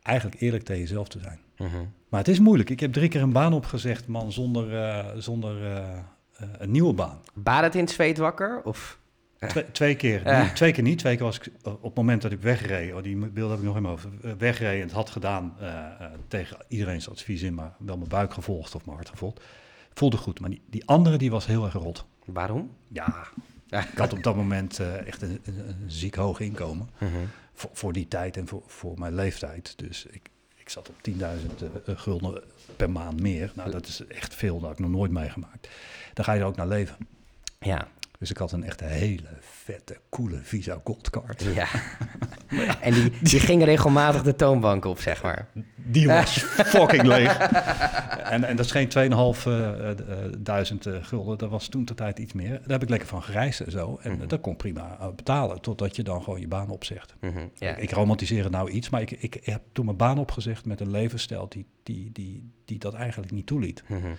eigenlijk 0.02 0.40
eerlijk 0.40 0.64
tegen 0.64 0.82
jezelf 0.82 1.08
te 1.08 1.20
zijn. 1.20 1.40
Mhm. 1.56 1.84
Maar 2.08 2.20
het 2.20 2.28
is 2.28 2.38
moeilijk. 2.38 2.70
Ik 2.70 2.80
heb 2.80 2.92
drie 2.92 3.08
keer 3.08 3.22
een 3.22 3.32
baan 3.32 3.52
opgezegd, 3.52 4.06
man, 4.06 4.32
zonder, 4.32 4.72
uh, 4.72 5.06
zonder 5.16 5.62
uh, 5.62 5.98
een 6.58 6.70
nieuwe 6.70 6.92
baan. 6.92 7.20
Baat 7.34 7.62
het 7.62 7.74
in 7.74 7.80
het 7.80 7.90
zweet 7.90 8.18
wakker? 8.18 8.62
Of? 8.64 8.98
Twee, 9.46 9.70
twee 9.72 9.94
keer. 9.94 10.22
Nee, 10.24 10.52
twee 10.52 10.72
keer 10.72 10.82
niet. 10.82 10.98
Twee 10.98 11.16
keer 11.16 11.24
was 11.24 11.38
ik 11.38 11.50
op 11.62 11.82
het 11.82 11.94
moment 11.94 12.22
dat 12.22 12.32
ik 12.32 12.40
wegreed. 12.40 12.94
Oh, 12.94 13.02
die 13.02 13.16
beelden 13.16 13.50
heb 13.50 13.58
ik 13.58 13.64
nog 13.64 13.76
in 13.76 13.82
mijn 13.82 13.94
hoofd. 13.94 14.38
Wegreed 14.38 14.80
en 14.80 14.86
het 14.86 14.92
had 14.92 15.10
gedaan 15.10 15.56
uh, 15.60 15.84
tegen 16.28 16.56
iedereen's 16.68 17.08
advies 17.08 17.42
in, 17.42 17.54
maar 17.54 17.74
wel 17.78 17.96
mijn 17.96 18.08
buik 18.08 18.32
gevolgd 18.32 18.74
of 18.74 18.84
mijn 18.84 18.96
hart 18.96 19.08
gevolgd. 19.08 19.40
Voelde 19.94 20.16
goed. 20.16 20.40
Maar 20.40 20.50
die, 20.50 20.62
die 20.66 20.86
andere 20.86 21.18
die 21.18 21.30
was 21.30 21.46
heel 21.46 21.64
erg 21.64 21.72
rot. 21.72 22.06
Waarom? 22.24 22.70
Ja, 23.66 23.82
ik 23.92 23.98
had 23.98 24.12
op 24.12 24.22
dat 24.22 24.36
moment 24.36 24.80
uh, 24.80 25.06
echt 25.06 25.22
een, 25.22 25.40
een, 25.44 25.58
een, 25.68 25.84
ziek 25.86 26.14
hoog 26.14 26.40
inkomen. 26.40 26.90
Mhm. 26.98 27.10
Voor, 27.54 27.70
voor, 27.72 27.92
die 27.92 28.08
tijd 28.08 28.36
en 28.36 28.46
voor, 28.46 28.62
voor 28.66 28.98
mijn 28.98 29.14
leeftijd. 29.14 29.78
Dus 29.78 30.06
ik, 30.06 30.30
ik 30.56 30.68
zat 30.68 30.88
op 30.88 30.94
10.000 31.10 31.14
gulden 31.84 32.42
per 32.76 32.90
maand 32.90 33.20
meer. 33.20 33.52
Nou, 33.54 33.70
dat 33.70 33.86
is 33.86 34.06
echt 34.06 34.34
veel. 34.34 34.58
Dat 34.58 34.68
heb 34.68 34.78
ik 34.78 34.84
nog 34.84 34.94
nooit 34.94 35.10
meegemaakt. 35.10 35.68
Dan 36.14 36.24
ga 36.24 36.32
je 36.32 36.40
er 36.40 36.46
ook 36.46 36.56
naar 36.56 36.68
leven. 36.68 36.96
Ja. 37.60 37.88
Dus 38.18 38.30
ik 38.30 38.36
had 38.36 38.52
een 38.52 38.64
echt 38.64 38.80
hele 38.80 39.28
vette, 39.40 39.96
coole 40.10 40.38
Visa 40.42 40.80
Goldcard. 40.84 41.42
Ja. 41.42 41.66
en 42.80 42.92
die, 42.92 43.12
die 43.22 43.40
ging 43.40 43.64
regelmatig 43.64 44.22
de 44.22 44.34
toonbank 44.34 44.84
op, 44.84 45.00
zeg 45.00 45.22
maar. 45.22 45.48
Die 45.74 46.06
was 46.16 46.38
fucking 46.42 47.02
leeg. 47.02 47.38
En, 47.38 48.44
en 48.44 48.56
dat 48.56 48.64
is 48.64 48.70
geen 48.70 48.88
2.500 48.88 49.48
uh, 50.88 51.04
gulden. 51.04 51.38
Dat 51.38 51.50
was 51.50 51.68
toen 51.68 51.84
de 51.84 51.94
tijd 51.94 52.18
iets 52.18 52.32
meer. 52.32 52.50
Daar 52.50 52.62
heb 52.66 52.82
ik 52.82 52.88
lekker 52.88 53.08
van 53.08 53.22
gereisd 53.22 53.60
en 53.60 53.70
zo. 53.70 53.98
En 54.02 54.12
mm 54.12 54.18
-hmm. 54.18 54.28
dat 54.28 54.40
kon 54.40 54.56
prima 54.56 54.96
uh, 55.00 55.06
betalen. 55.16 55.60
Totdat 55.60 55.96
je 55.96 56.02
dan 56.02 56.22
gewoon 56.22 56.40
je 56.40 56.48
baan 56.48 56.70
opzegt. 56.70 57.14
Mm 57.20 57.32
-hmm. 57.32 57.50
ja. 57.54 57.70
ik, 57.70 57.82
ik, 57.82 57.90
romantiseer 57.90 58.42
het 58.42 58.52
nou 58.52 58.70
iets. 58.70 58.90
Maar 58.90 59.00
ik, 59.00 59.10
ik, 59.10 59.40
heb 59.42 59.62
toen 59.72 59.84
mijn 59.84 59.96
baan 59.96 60.18
opgezegd 60.18 60.64
met 60.64 60.80
een 60.80 60.90
levensstijl 60.90 61.48
die, 61.48 61.66
die, 61.82 62.10
die, 62.12 62.50
die 62.64 62.78
dat 62.78 62.94
eigenlijk 62.94 63.32
niet 63.32 63.46
toeliet. 63.46 63.82
Mm 63.86 64.00
-hmm 64.00 64.16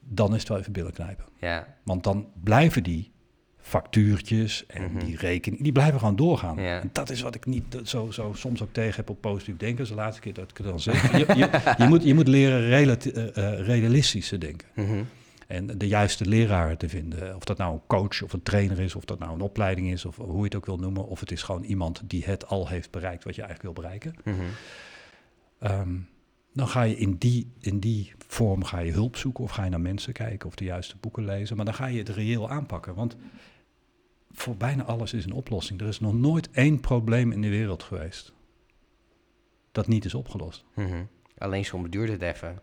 dan 0.00 0.34
is 0.34 0.38
het 0.38 0.48
wel 0.48 0.58
even 0.58 0.72
billen 0.72 0.92
knijpen. 0.92 1.24
Ja. 1.40 1.76
Want 1.84 2.04
dan 2.04 2.28
blijven 2.42 2.82
die 2.82 3.12
factuurtjes 3.60 4.66
en 4.66 4.82
mm 4.82 4.88
-hmm. 4.88 5.04
die 5.04 5.16
rekening, 5.16 5.62
die 5.62 5.72
blijven 5.72 5.98
gewoon 5.98 6.16
doorgaan. 6.16 6.56
Ja. 6.62 6.80
En 6.80 6.90
dat 6.92 7.10
is 7.10 7.20
wat 7.20 7.34
ik 7.34 7.46
niet 7.46 7.78
zo, 7.84 8.10
zo 8.10 8.32
soms 8.34 8.62
ook 8.62 8.72
tegen 8.72 8.96
heb 8.96 9.10
op 9.10 9.20
positief 9.20 9.56
denken. 9.56 9.76
Dat 9.76 9.86
is 9.86 9.92
de 9.92 10.00
laatste 10.00 10.20
keer 10.20 10.34
dat 10.34 10.50
ik 10.50 10.56
het 10.56 10.66
dan 10.66 10.80
zeg. 10.80 11.12
je, 11.12 11.18
je, 11.36 11.74
je, 11.78 11.88
moet, 11.88 12.02
je 12.02 12.14
moet 12.14 12.28
leren 12.28 12.60
relati- 12.60 13.12
uh, 13.14 13.60
realistisch 13.60 14.28
te 14.28 14.38
denken. 14.38 14.68
Mm 14.74 14.86
-hmm. 14.86 15.06
En 15.46 15.78
de 15.78 15.88
juiste 15.88 16.26
leraren 16.26 16.78
te 16.78 16.88
vinden. 16.88 17.36
Of 17.36 17.44
dat 17.44 17.58
nou 17.58 17.72
een 17.72 17.86
coach 17.86 18.22
of 18.22 18.32
een 18.32 18.42
trainer 18.42 18.80
is, 18.80 18.94
of 18.94 19.04
dat 19.04 19.18
nou 19.18 19.32
een 19.34 19.40
opleiding 19.40 19.90
is, 19.90 20.04
of 20.04 20.16
hoe 20.16 20.38
je 20.38 20.44
het 20.44 20.54
ook 20.54 20.66
wil 20.66 20.76
noemen. 20.76 21.06
Of 21.06 21.20
het 21.20 21.30
is 21.30 21.42
gewoon 21.42 21.62
iemand 21.62 22.02
die 22.04 22.24
het 22.24 22.46
al 22.46 22.68
heeft 22.68 22.90
bereikt 22.90 23.24
wat 23.24 23.34
je 23.34 23.42
eigenlijk 23.42 23.74
wil 23.74 23.84
bereiken. 23.84 24.14
Mm 24.24 24.34
-hmm. 24.34 25.70
um, 25.70 26.08
dan 26.52 26.68
ga 26.68 26.82
je 26.82 26.96
in 26.96 27.16
die, 27.16 27.52
in 27.60 27.78
die 27.78 28.12
vorm 28.26 28.64
ga 28.64 28.78
je 28.78 28.92
hulp 28.92 29.16
zoeken 29.16 29.44
of 29.44 29.50
ga 29.50 29.64
je 29.64 29.70
naar 29.70 29.80
mensen 29.80 30.12
kijken 30.12 30.48
of 30.48 30.54
de 30.54 30.64
juiste 30.64 30.96
boeken 31.00 31.24
lezen. 31.24 31.56
Maar 31.56 31.64
dan 31.64 31.74
ga 31.74 31.86
je 31.86 31.98
het 31.98 32.08
reëel 32.08 32.50
aanpakken. 32.50 32.94
Want 32.94 33.16
voor 34.32 34.56
bijna 34.56 34.84
alles 34.84 35.12
is 35.12 35.24
een 35.24 35.32
oplossing. 35.32 35.80
Er 35.80 35.88
is 35.88 36.00
nog 36.00 36.14
nooit 36.14 36.50
één 36.50 36.80
probleem 36.80 37.32
in 37.32 37.40
de 37.40 37.48
wereld 37.48 37.82
geweest 37.82 38.32
dat 39.72 39.86
niet 39.86 40.04
is 40.04 40.14
opgelost. 40.14 40.64
Mm 40.74 40.86
-hmm. 40.86 41.08
Alleen 41.38 41.64
soms 41.64 41.90
duurt 41.90 42.08
het 42.08 42.22
even. 42.22 42.58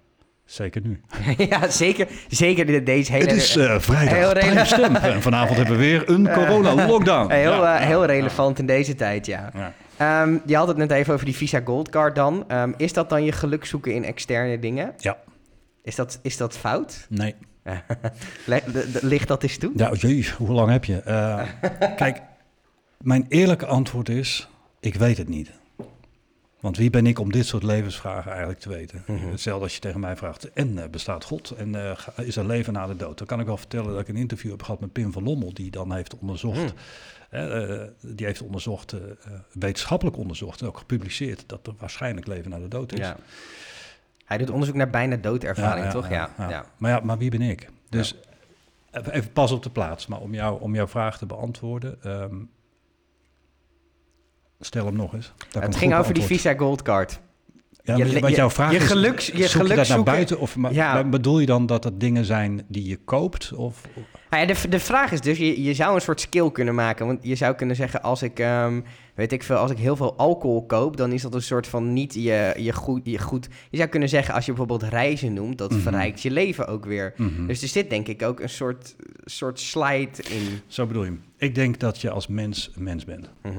Zeker 0.45 0.81
nu. 0.81 1.01
ja, 1.49 1.69
zeker. 1.69 2.07
Zeker 2.27 2.83
deze 2.83 3.11
hele... 3.11 3.25
Het 3.25 3.35
is 3.35 3.55
uh, 3.55 3.79
vrijdag, 3.79 4.43
heel 4.43 4.65
stem. 4.65 4.95
En 4.95 5.21
vanavond 5.21 5.57
hebben 5.57 5.77
we 5.77 5.81
weer 5.81 6.09
een 6.09 6.31
corona-lockdown. 6.37 7.31
Heel, 7.31 7.51
ja, 7.51 7.81
uh, 7.81 7.85
heel 7.85 8.05
relevant 8.05 8.59
in 8.59 8.65
deze 8.65 8.95
tijd, 8.95 9.25
ja. 9.25 9.73
Um, 10.01 10.41
je 10.45 10.55
had 10.55 10.67
het 10.67 10.77
net 10.77 10.91
even 10.91 11.13
over 11.13 11.25
die 11.25 11.35
Visa 11.35 11.61
Gold 11.65 11.89
Card 11.89 12.15
dan. 12.15 12.45
Um, 12.51 12.73
is 12.77 12.93
dat 12.93 13.09
dan 13.09 13.23
je 13.23 13.31
geluk 13.31 13.65
zoeken 13.65 13.93
in 13.93 14.03
externe 14.03 14.59
dingen? 14.59 14.93
Ja. 14.97 15.17
Is 15.83 15.95
dat, 15.95 16.19
is 16.21 16.37
dat 16.37 16.57
fout? 16.57 17.05
Nee. 17.09 17.35
Ligt 19.01 19.27
dat 19.27 19.43
eens 19.43 19.57
toe? 19.57 19.71
Ja, 19.75 19.93
jee, 19.93 20.29
hoe 20.37 20.49
lang 20.49 20.71
heb 20.71 20.85
je? 20.85 21.01
Uh, 21.07 21.43
kijk, 21.95 22.21
mijn 23.01 23.25
eerlijke 23.29 23.65
antwoord 23.65 24.09
is, 24.09 24.49
ik 24.79 24.95
weet 24.95 25.17
het 25.17 25.29
niet. 25.29 25.51
Want 26.59 26.77
wie 26.77 26.89
ben 26.89 27.07
ik 27.07 27.19
om 27.19 27.31
dit 27.31 27.45
soort 27.45 27.63
levensvragen 27.63 28.29
eigenlijk 28.29 28.59
te 28.59 28.69
weten? 28.69 29.03
Mm 29.07 29.17
-hmm. 29.17 29.31
Hetzelfde 29.31 29.63
als 29.63 29.73
je 29.73 29.79
tegen 29.79 29.99
mij 29.99 30.15
vraagt, 30.15 30.53
en 30.53 30.71
uh, 30.71 30.83
bestaat 30.91 31.23
God? 31.23 31.51
En 31.51 31.73
uh, 31.73 31.97
is 32.15 32.35
er 32.35 32.45
leven 32.45 32.73
na 32.73 32.87
de 32.87 32.95
dood? 32.95 33.17
Dan 33.17 33.27
kan 33.27 33.39
ik 33.39 33.45
wel 33.45 33.57
vertellen 33.57 33.91
dat 33.91 33.99
ik 33.99 34.07
een 34.07 34.15
interview 34.15 34.51
heb 34.51 34.63
gehad 34.63 34.79
met 34.79 34.91
Pim 34.91 35.11
van 35.11 35.23
Lommel... 35.23 35.53
die 35.53 35.71
dan 35.71 35.93
heeft 35.93 36.17
onderzocht... 36.17 36.73
Mm. 36.73 36.79
Uh, 37.31 37.81
die 38.01 38.25
heeft 38.25 38.41
onderzocht, 38.41 38.93
uh, 38.93 38.99
wetenschappelijk 39.51 40.17
onderzocht 40.17 40.61
en 40.61 40.67
ook 40.67 40.77
gepubliceerd 40.77 41.43
dat 41.47 41.67
er 41.67 41.73
waarschijnlijk 41.77 42.27
leven 42.27 42.49
na 42.49 42.59
de 42.59 42.67
dood 42.67 42.91
is. 42.91 42.99
Ja. 42.99 43.17
Hij 44.25 44.37
doet 44.37 44.49
onderzoek 44.49 44.75
naar 44.75 44.89
bijna 44.89 45.15
doodervaring, 45.15 45.85
ja, 45.85 45.91
toch? 45.91 46.09
Ja, 46.09 46.29
ja, 46.37 46.65
Maar 46.77 46.91
ja, 46.91 46.99
maar 46.99 47.17
wie 47.17 47.29
ben 47.29 47.41
ik? 47.41 47.69
Dus 47.89 48.15
even 48.91 49.31
pas 49.31 49.51
op 49.51 49.63
de 49.63 49.69
plaats, 49.69 50.07
maar 50.07 50.19
om, 50.19 50.33
jou, 50.33 50.61
om 50.61 50.75
jouw 50.75 50.87
vraag 50.87 51.17
te 51.17 51.25
beantwoorden, 51.25 51.97
um, 52.05 52.49
stel 54.59 54.85
hem 54.85 54.95
nog 54.95 55.13
eens. 55.13 55.33
het 55.59 55.75
ging 55.75 55.95
over 55.95 56.13
die 56.13 56.23
Visa 56.23 56.53
Gold 56.53 56.81
Card. 56.81 57.19
Ja, 57.83 57.95
je, 57.95 58.19
wat 58.19 58.35
jouw 58.35 58.49
vraag 58.49 58.71
je 58.71 58.77
is, 58.77 58.83
geluks, 58.83 59.25
je 59.27 59.47
zoek 59.47 59.49
geluk 59.49 59.67
je 59.67 59.67
dat 59.67 59.75
naar 59.75 59.85
zoeken, 59.85 60.13
buiten? 60.13 60.39
Of 60.39 60.55
ja. 60.71 61.03
bedoel 61.03 61.39
je 61.39 61.45
dan 61.45 61.65
dat 61.65 61.83
dat 61.83 61.99
dingen 61.99 62.25
zijn 62.25 62.65
die 62.67 62.87
je 62.87 62.97
koopt? 62.97 63.53
Of? 63.53 63.81
Nou 64.29 64.47
ja, 64.47 64.53
de, 64.53 64.69
de 64.69 64.79
vraag 64.79 65.11
is 65.11 65.21
dus, 65.21 65.37
je, 65.37 65.63
je 65.63 65.73
zou 65.73 65.95
een 65.95 66.01
soort 66.01 66.21
skill 66.21 66.51
kunnen 66.51 66.75
maken. 66.75 67.05
Want 67.05 67.19
je 67.21 67.35
zou 67.35 67.55
kunnen 67.55 67.75
zeggen, 67.75 68.01
als 68.01 68.21
ik, 68.21 68.39
um, 68.39 68.83
weet 69.15 69.31
ik 69.31 69.43
veel, 69.43 69.55
als 69.55 69.71
ik 69.71 69.77
heel 69.77 69.95
veel 69.95 70.17
alcohol 70.17 70.65
koop... 70.65 70.97
dan 70.97 71.11
is 71.11 71.21
dat 71.21 71.33
een 71.33 71.41
soort 71.41 71.67
van 71.67 71.93
niet 71.93 72.13
je, 72.13 72.53
je, 72.57 72.73
goed, 72.73 73.01
je 73.03 73.19
goed... 73.19 73.47
Je 73.69 73.77
zou 73.77 73.89
kunnen 73.89 74.09
zeggen, 74.09 74.33
als 74.33 74.45
je 74.45 74.53
bijvoorbeeld 74.53 74.91
reizen 74.91 75.33
noemt... 75.33 75.57
dat 75.57 75.71
Mhm. 75.71 75.79
verrijkt 75.79 76.21
je 76.21 76.31
leven 76.31 76.67
ook 76.67 76.85
weer. 76.85 77.13
Mhm. 77.17 77.45
Dus 77.47 77.61
er 77.61 77.67
zit 77.67 77.89
denk 77.89 78.07
ik 78.07 78.21
ook 78.21 78.39
een 78.39 78.49
soort, 78.49 78.95
soort 79.25 79.59
slide 79.59 80.23
in. 80.29 80.59
Zo 80.67 80.85
bedoel 80.85 81.03
je 81.03 81.09
hem. 81.09 81.23
Ik 81.37 81.55
denk 81.55 81.79
dat 81.79 82.01
je 82.01 82.09
als 82.09 82.27
mens 82.27 82.71
een 82.75 82.83
mens 82.83 83.05
bent. 83.05 83.29
Mhm. 83.43 83.55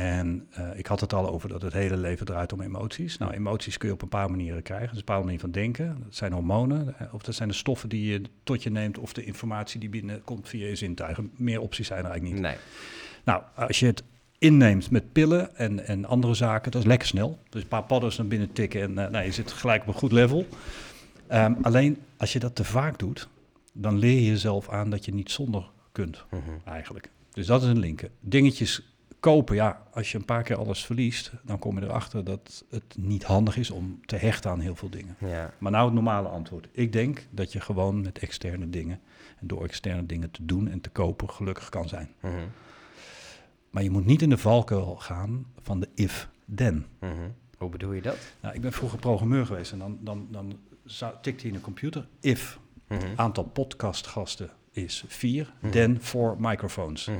En 0.00 0.48
uh, 0.58 0.78
ik 0.78 0.86
had 0.86 1.00
het 1.00 1.12
al 1.12 1.28
over 1.28 1.48
dat 1.48 1.62
het 1.62 1.72
hele 1.72 1.96
leven 1.96 2.26
draait 2.26 2.52
om 2.52 2.60
emoties. 2.60 3.18
Nou, 3.18 3.32
emoties 3.32 3.78
kun 3.78 3.88
je 3.88 3.94
op 3.94 4.02
een 4.02 4.08
paar 4.08 4.30
manieren 4.30 4.62
krijgen. 4.62 4.86
Dat 4.86 4.94
is 4.94 5.00
een 5.00 5.06
bepaalde 5.06 5.24
manier 5.24 5.40
van 5.40 5.50
denken. 5.50 5.96
Dat 6.04 6.14
zijn 6.14 6.32
hormonen, 6.32 6.96
of 7.12 7.22
dat 7.22 7.34
zijn 7.34 7.48
de 7.48 7.54
stoffen 7.54 7.88
die 7.88 8.12
je 8.12 8.22
tot 8.42 8.62
je 8.62 8.70
neemt, 8.70 8.98
of 8.98 9.12
de 9.12 9.24
informatie 9.24 9.80
die 9.80 9.88
binnenkomt 9.88 10.48
via 10.48 10.66
je 10.66 10.76
zintuigen. 10.76 11.30
Meer 11.36 11.60
opties 11.60 11.86
zijn 11.86 12.04
er 12.04 12.10
eigenlijk 12.10 12.34
niet. 12.34 12.44
Nee. 12.44 12.56
Nou, 13.24 13.42
als 13.54 13.80
je 13.80 13.86
het 13.86 14.02
inneemt 14.38 14.90
met 14.90 15.12
pillen 15.12 15.56
en, 15.56 15.86
en 15.86 16.04
andere 16.04 16.34
zaken, 16.34 16.70
dat 16.70 16.80
is 16.80 16.86
lekker 16.86 17.08
snel. 17.08 17.38
Dus 17.48 17.62
een 17.62 17.68
paar 17.68 17.84
padders 17.84 18.16
naar 18.16 18.26
binnen 18.26 18.52
tikken 18.52 18.82
en 18.82 18.90
uh, 18.90 19.08
nou, 19.08 19.24
je 19.24 19.32
zit 19.32 19.52
gelijk 19.52 19.82
op 19.82 19.88
een 19.88 19.94
goed 19.94 20.12
level. 20.12 20.46
Um, 21.32 21.56
alleen 21.62 21.98
als 22.16 22.32
je 22.32 22.38
dat 22.38 22.54
te 22.54 22.64
vaak 22.64 22.98
doet, 22.98 23.28
dan 23.72 23.98
leer 23.98 24.14
je 24.14 24.26
jezelf 24.26 24.68
aan 24.68 24.90
dat 24.90 25.04
je 25.04 25.14
niet 25.14 25.30
zonder 25.30 25.70
kunt, 25.92 26.24
mm 26.30 26.40
-hmm. 26.44 26.60
eigenlijk. 26.64 27.10
Dus 27.32 27.46
dat 27.46 27.62
is 27.62 27.68
een 27.68 27.78
linker. 27.78 28.10
Dingetjes 28.20 28.89
kopen, 29.20 29.54
ja, 29.54 29.82
als 29.92 30.12
je 30.12 30.18
een 30.18 30.24
paar 30.24 30.42
keer 30.42 30.56
alles 30.56 30.84
verliest, 30.84 31.32
dan 31.42 31.58
kom 31.58 31.78
je 31.78 31.84
erachter 31.84 32.24
dat 32.24 32.64
het 32.70 32.96
niet 32.98 33.24
handig 33.24 33.56
is 33.56 33.70
om 33.70 34.00
te 34.06 34.16
hechten 34.16 34.50
aan 34.50 34.60
heel 34.60 34.74
veel 34.74 34.90
dingen. 34.90 35.16
Ja. 35.18 35.54
Maar 35.58 35.72
nou 35.72 35.84
het 35.84 35.94
normale 35.94 36.28
antwoord. 36.28 36.68
Ik 36.72 36.92
denk 36.92 37.26
dat 37.30 37.52
je 37.52 37.60
gewoon 37.60 38.00
met 38.00 38.18
externe 38.18 38.70
dingen 38.70 39.00
en 39.40 39.46
door 39.46 39.64
externe 39.64 40.06
dingen 40.06 40.30
te 40.30 40.44
doen 40.44 40.68
en 40.68 40.80
te 40.80 40.90
kopen 40.90 41.30
gelukkig 41.30 41.68
kan 41.68 41.88
zijn. 41.88 42.08
Mm 42.20 42.30
-hmm. 42.30 42.48
Maar 43.70 43.82
je 43.82 43.90
moet 43.90 44.06
niet 44.06 44.22
in 44.22 44.30
de 44.30 44.38
valkuil 44.38 44.96
gaan 44.96 45.46
van 45.60 45.80
de 45.80 45.88
if-then. 45.94 46.86
Mm 47.00 47.10
-hmm. 47.10 47.34
Hoe 47.58 47.70
bedoel 47.70 47.92
je 47.92 48.02
dat? 48.02 48.16
Nou, 48.40 48.54
ik 48.54 48.60
ben 48.60 48.72
vroeger 48.72 48.98
programmeur 48.98 49.46
geweest 49.46 49.72
en 49.72 49.78
dan, 49.78 49.98
dan, 50.00 50.26
dan 50.30 50.58
tikte 51.20 51.40
hij 51.40 51.50
in 51.50 51.54
een 51.54 51.60
computer 51.60 52.08
if. 52.20 52.58
Aantal 53.16 53.44
podcastgasten 53.44 54.50
is 54.70 55.04
vier, 55.06 55.52
then 55.70 55.98
four 56.00 56.36
microphones. 56.38 57.10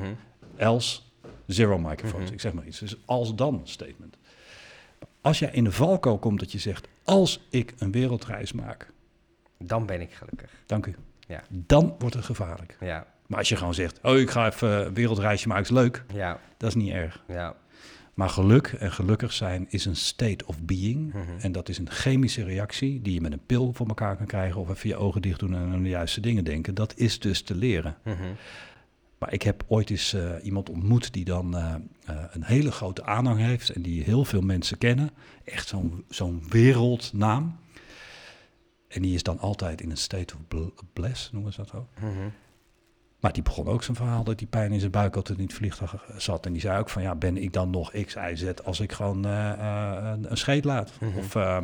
Else 0.56 1.00
zero 1.46 1.78
microphones. 1.78 2.30
Ik 2.30 2.40
zeg 2.40 2.52
maar 2.52 2.66
iets. 2.66 2.78
Dus 2.78 2.96
als 3.04 3.34
dan 3.34 3.60
statement. 3.64 4.16
Als 5.20 5.38
jij 5.38 5.50
in 5.52 5.64
de 5.64 5.72
valkuil 5.72 6.18
komt 6.18 6.40
dat 6.40 6.52
je 6.52 6.58
zegt, 6.58 6.88
als 7.04 7.46
ik 7.50 7.74
een 7.78 7.92
wereldreis 7.92 8.52
maak. 8.52 8.92
Dan 9.58 9.86
ben 9.86 10.00
ik 10.00 10.12
gelukkig. 10.12 10.50
Dank 10.66 10.86
u. 10.86 10.94
Ja. 11.26 11.42
Dan 11.48 11.94
wordt 11.98 12.14
het 12.14 12.24
gevaarlijk. 12.24 12.76
Ja. 12.80 13.06
Maar 13.26 13.38
als 13.38 13.48
je 13.48 13.56
gewoon 13.56 13.74
zegt, 13.74 13.98
oh 14.02 14.18
ik 14.18 14.30
ga 14.30 14.46
even 14.46 14.86
een 14.86 14.94
wereldreisje 14.94 15.48
maken, 15.48 15.62
is 15.62 15.70
leuk. 15.70 16.04
Ja. 16.14 16.40
Dat 16.56 16.68
is 16.68 16.74
niet 16.74 16.92
erg. 16.92 17.24
Ja. 17.28 17.56
Maar 18.14 18.28
geluk 18.28 18.66
en 18.66 18.92
gelukkig 18.92 19.32
zijn 19.32 19.66
is 19.68 19.84
een 19.84 19.96
state 19.96 20.46
of 20.46 20.62
being. 20.62 21.12
Mhm. 21.12 21.38
En 21.40 21.52
dat 21.52 21.68
is 21.68 21.78
een 21.78 21.90
chemische 21.90 22.44
reactie 22.44 23.02
die 23.02 23.14
je 23.14 23.20
met 23.20 23.32
een 23.32 23.46
pil 23.46 23.72
voor 23.72 23.86
elkaar 23.86 24.16
kan 24.16 24.26
krijgen. 24.26 24.60
Of 24.60 24.70
even 24.70 24.88
je 24.88 24.96
ogen 24.96 25.22
dicht 25.22 25.40
doen 25.40 25.54
en 25.54 25.72
aan 25.72 25.82
de 25.82 25.88
juiste 25.88 26.20
dingen 26.20 26.44
denken. 26.44 26.74
Dat 26.74 26.96
is 26.96 27.18
dus 27.18 27.42
te 27.42 27.54
leren. 27.54 27.96
Mhm. 28.04 28.22
Maar 29.20 29.32
ik 29.32 29.42
heb 29.42 29.64
ooit 29.68 29.90
eens 29.90 30.14
uh, 30.14 30.30
iemand 30.42 30.70
ontmoet 30.70 31.12
die 31.12 31.24
dan 31.24 31.56
uh, 31.56 31.74
uh, 32.10 32.24
een 32.30 32.44
hele 32.44 32.72
grote 32.72 33.04
aanhang 33.04 33.38
heeft. 33.38 33.70
En 33.70 33.82
die 33.82 34.02
heel 34.02 34.24
veel 34.24 34.40
mensen 34.40 34.78
kennen. 34.78 35.10
Echt 35.44 35.68
zo'n 35.68 36.04
zo'n 36.08 36.42
wereldnaam. 36.48 37.58
En 38.88 39.02
die 39.02 39.14
is 39.14 39.22
dan 39.22 39.38
altijd 39.38 39.80
in 39.80 39.90
een 39.90 39.96
state 39.96 40.34
of 40.34 40.40
bl 40.48 40.68
bless, 40.92 41.32
noemen 41.32 41.52
ze 41.52 41.62
dat 41.62 41.74
ook. 41.74 41.88
Mhm. 42.00 42.28
Maar 43.20 43.32
die 43.32 43.42
begon 43.42 43.66
ook 43.66 43.82
zijn 43.82 43.96
verhaal 43.96 44.24
dat 44.24 44.38
die 44.38 44.46
pijn 44.46 44.72
in 44.72 44.80
zijn 44.80 44.90
buik 44.90 45.16
altijd 45.16 45.38
in 45.38 45.44
het 45.44 45.54
vliegtuig 45.54 46.04
zat. 46.16 46.46
En 46.46 46.52
die 46.52 46.60
zei 46.60 46.78
ook 46.78 46.88
van, 46.88 47.02
ja, 47.02 47.14
ben 47.14 47.36
ik 47.36 47.52
dan 47.52 47.70
nog 47.70 47.90
X, 47.90 48.14
Y, 48.14 48.34
Z 48.34 48.50
als 48.64 48.80
ik 48.80 48.92
gewoon 48.92 49.26
uh, 49.26 49.52
uh, 49.58 50.12
een 50.22 50.36
scheet 50.36 50.64
laat? 50.64 50.92
Mhm. 51.00 51.18
Of 51.18 51.34
uh, 51.34 51.58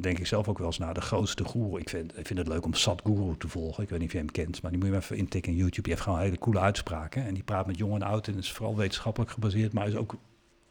denk 0.00 0.18
ik 0.18 0.26
zelf 0.26 0.48
ook 0.48 0.58
wel 0.58 0.66
eens, 0.66 0.78
nou, 0.78 0.94
de 0.94 1.00
grootste 1.00 1.44
goeroe. 1.44 1.80
Ik 1.80 1.88
vind, 1.88 2.18
ik 2.18 2.26
vind 2.26 2.38
het 2.38 2.48
leuk 2.48 2.64
om 2.64 2.74
Sadhguru 2.74 3.36
te 3.38 3.48
volgen. 3.48 3.82
Ik 3.82 3.88
weet 3.88 3.98
niet 3.98 4.08
of 4.08 4.14
je 4.14 4.18
hem 4.18 4.30
kent, 4.30 4.62
maar 4.62 4.70
die 4.70 4.80
moet 4.80 4.88
je 4.88 4.96
even 4.96 5.16
intikken 5.16 5.52
in 5.52 5.58
YouTube. 5.58 5.82
Die 5.82 5.92
heeft 5.92 6.04
gewoon 6.04 6.20
hele 6.20 6.38
coole 6.38 6.60
uitspraken. 6.60 7.26
En 7.26 7.34
die 7.34 7.42
praat 7.42 7.66
met 7.66 7.78
jong 7.78 7.94
en 7.94 8.02
oud 8.02 8.28
en 8.28 8.38
is 8.38 8.52
vooral 8.52 8.76
wetenschappelijk 8.76 9.30
gebaseerd, 9.30 9.72
maar 9.72 9.88
is 9.88 9.96
ook 9.96 10.16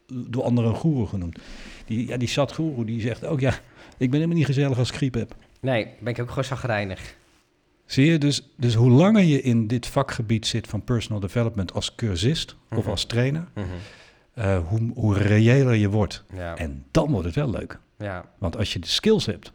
door 0.06 0.42
anderen 0.42 0.70
een 0.70 0.76
goeroe 0.76 1.06
genoemd. 1.06 1.38
Die, 1.86 2.06
ja, 2.06 2.16
die 2.16 2.28
Sadhguru, 2.28 2.84
die 2.84 3.00
zegt 3.00 3.24
ook, 3.24 3.40
ja, 3.40 3.54
ik 3.96 4.10
ben 4.10 4.12
helemaal 4.12 4.36
niet 4.36 4.46
gezellig 4.46 4.78
als 4.78 4.88
ik 4.88 4.94
griep 4.94 5.14
heb. 5.14 5.34
Nee, 5.60 5.88
ben 6.00 6.12
ik 6.12 6.20
ook 6.20 6.28
gewoon 6.28 6.44
zagrijnig. 6.44 7.16
Zie 7.86 8.06
je, 8.10 8.18
dus, 8.18 8.48
dus 8.56 8.74
hoe 8.74 8.90
langer 8.90 9.22
je 9.22 9.42
in 9.42 9.66
dit 9.66 9.86
vakgebied 9.86 10.46
zit 10.46 10.66
van 10.66 10.84
personal 10.84 11.20
development 11.20 11.72
als 11.72 11.94
cursist 11.94 12.56
of 12.70 12.78
Mhm. 12.78 12.88
als 12.90 13.04
trainer, 13.04 13.48
Mhm. 13.54 13.66
uh, 14.38 14.58
hoe, 14.68 14.90
hoe 14.94 15.14
reëler 15.18 15.74
je 15.74 15.88
wordt. 15.90 16.24
Ja. 16.34 16.56
En 16.56 16.84
dan 16.90 17.10
wordt 17.10 17.26
het 17.26 17.34
wel 17.34 17.50
leuk. 17.50 17.78
ja. 17.98 18.24
Want 18.38 18.56
als 18.56 18.72
je 18.72 18.78
de 18.78 18.86
skills 18.86 19.26
hebt 19.26 19.52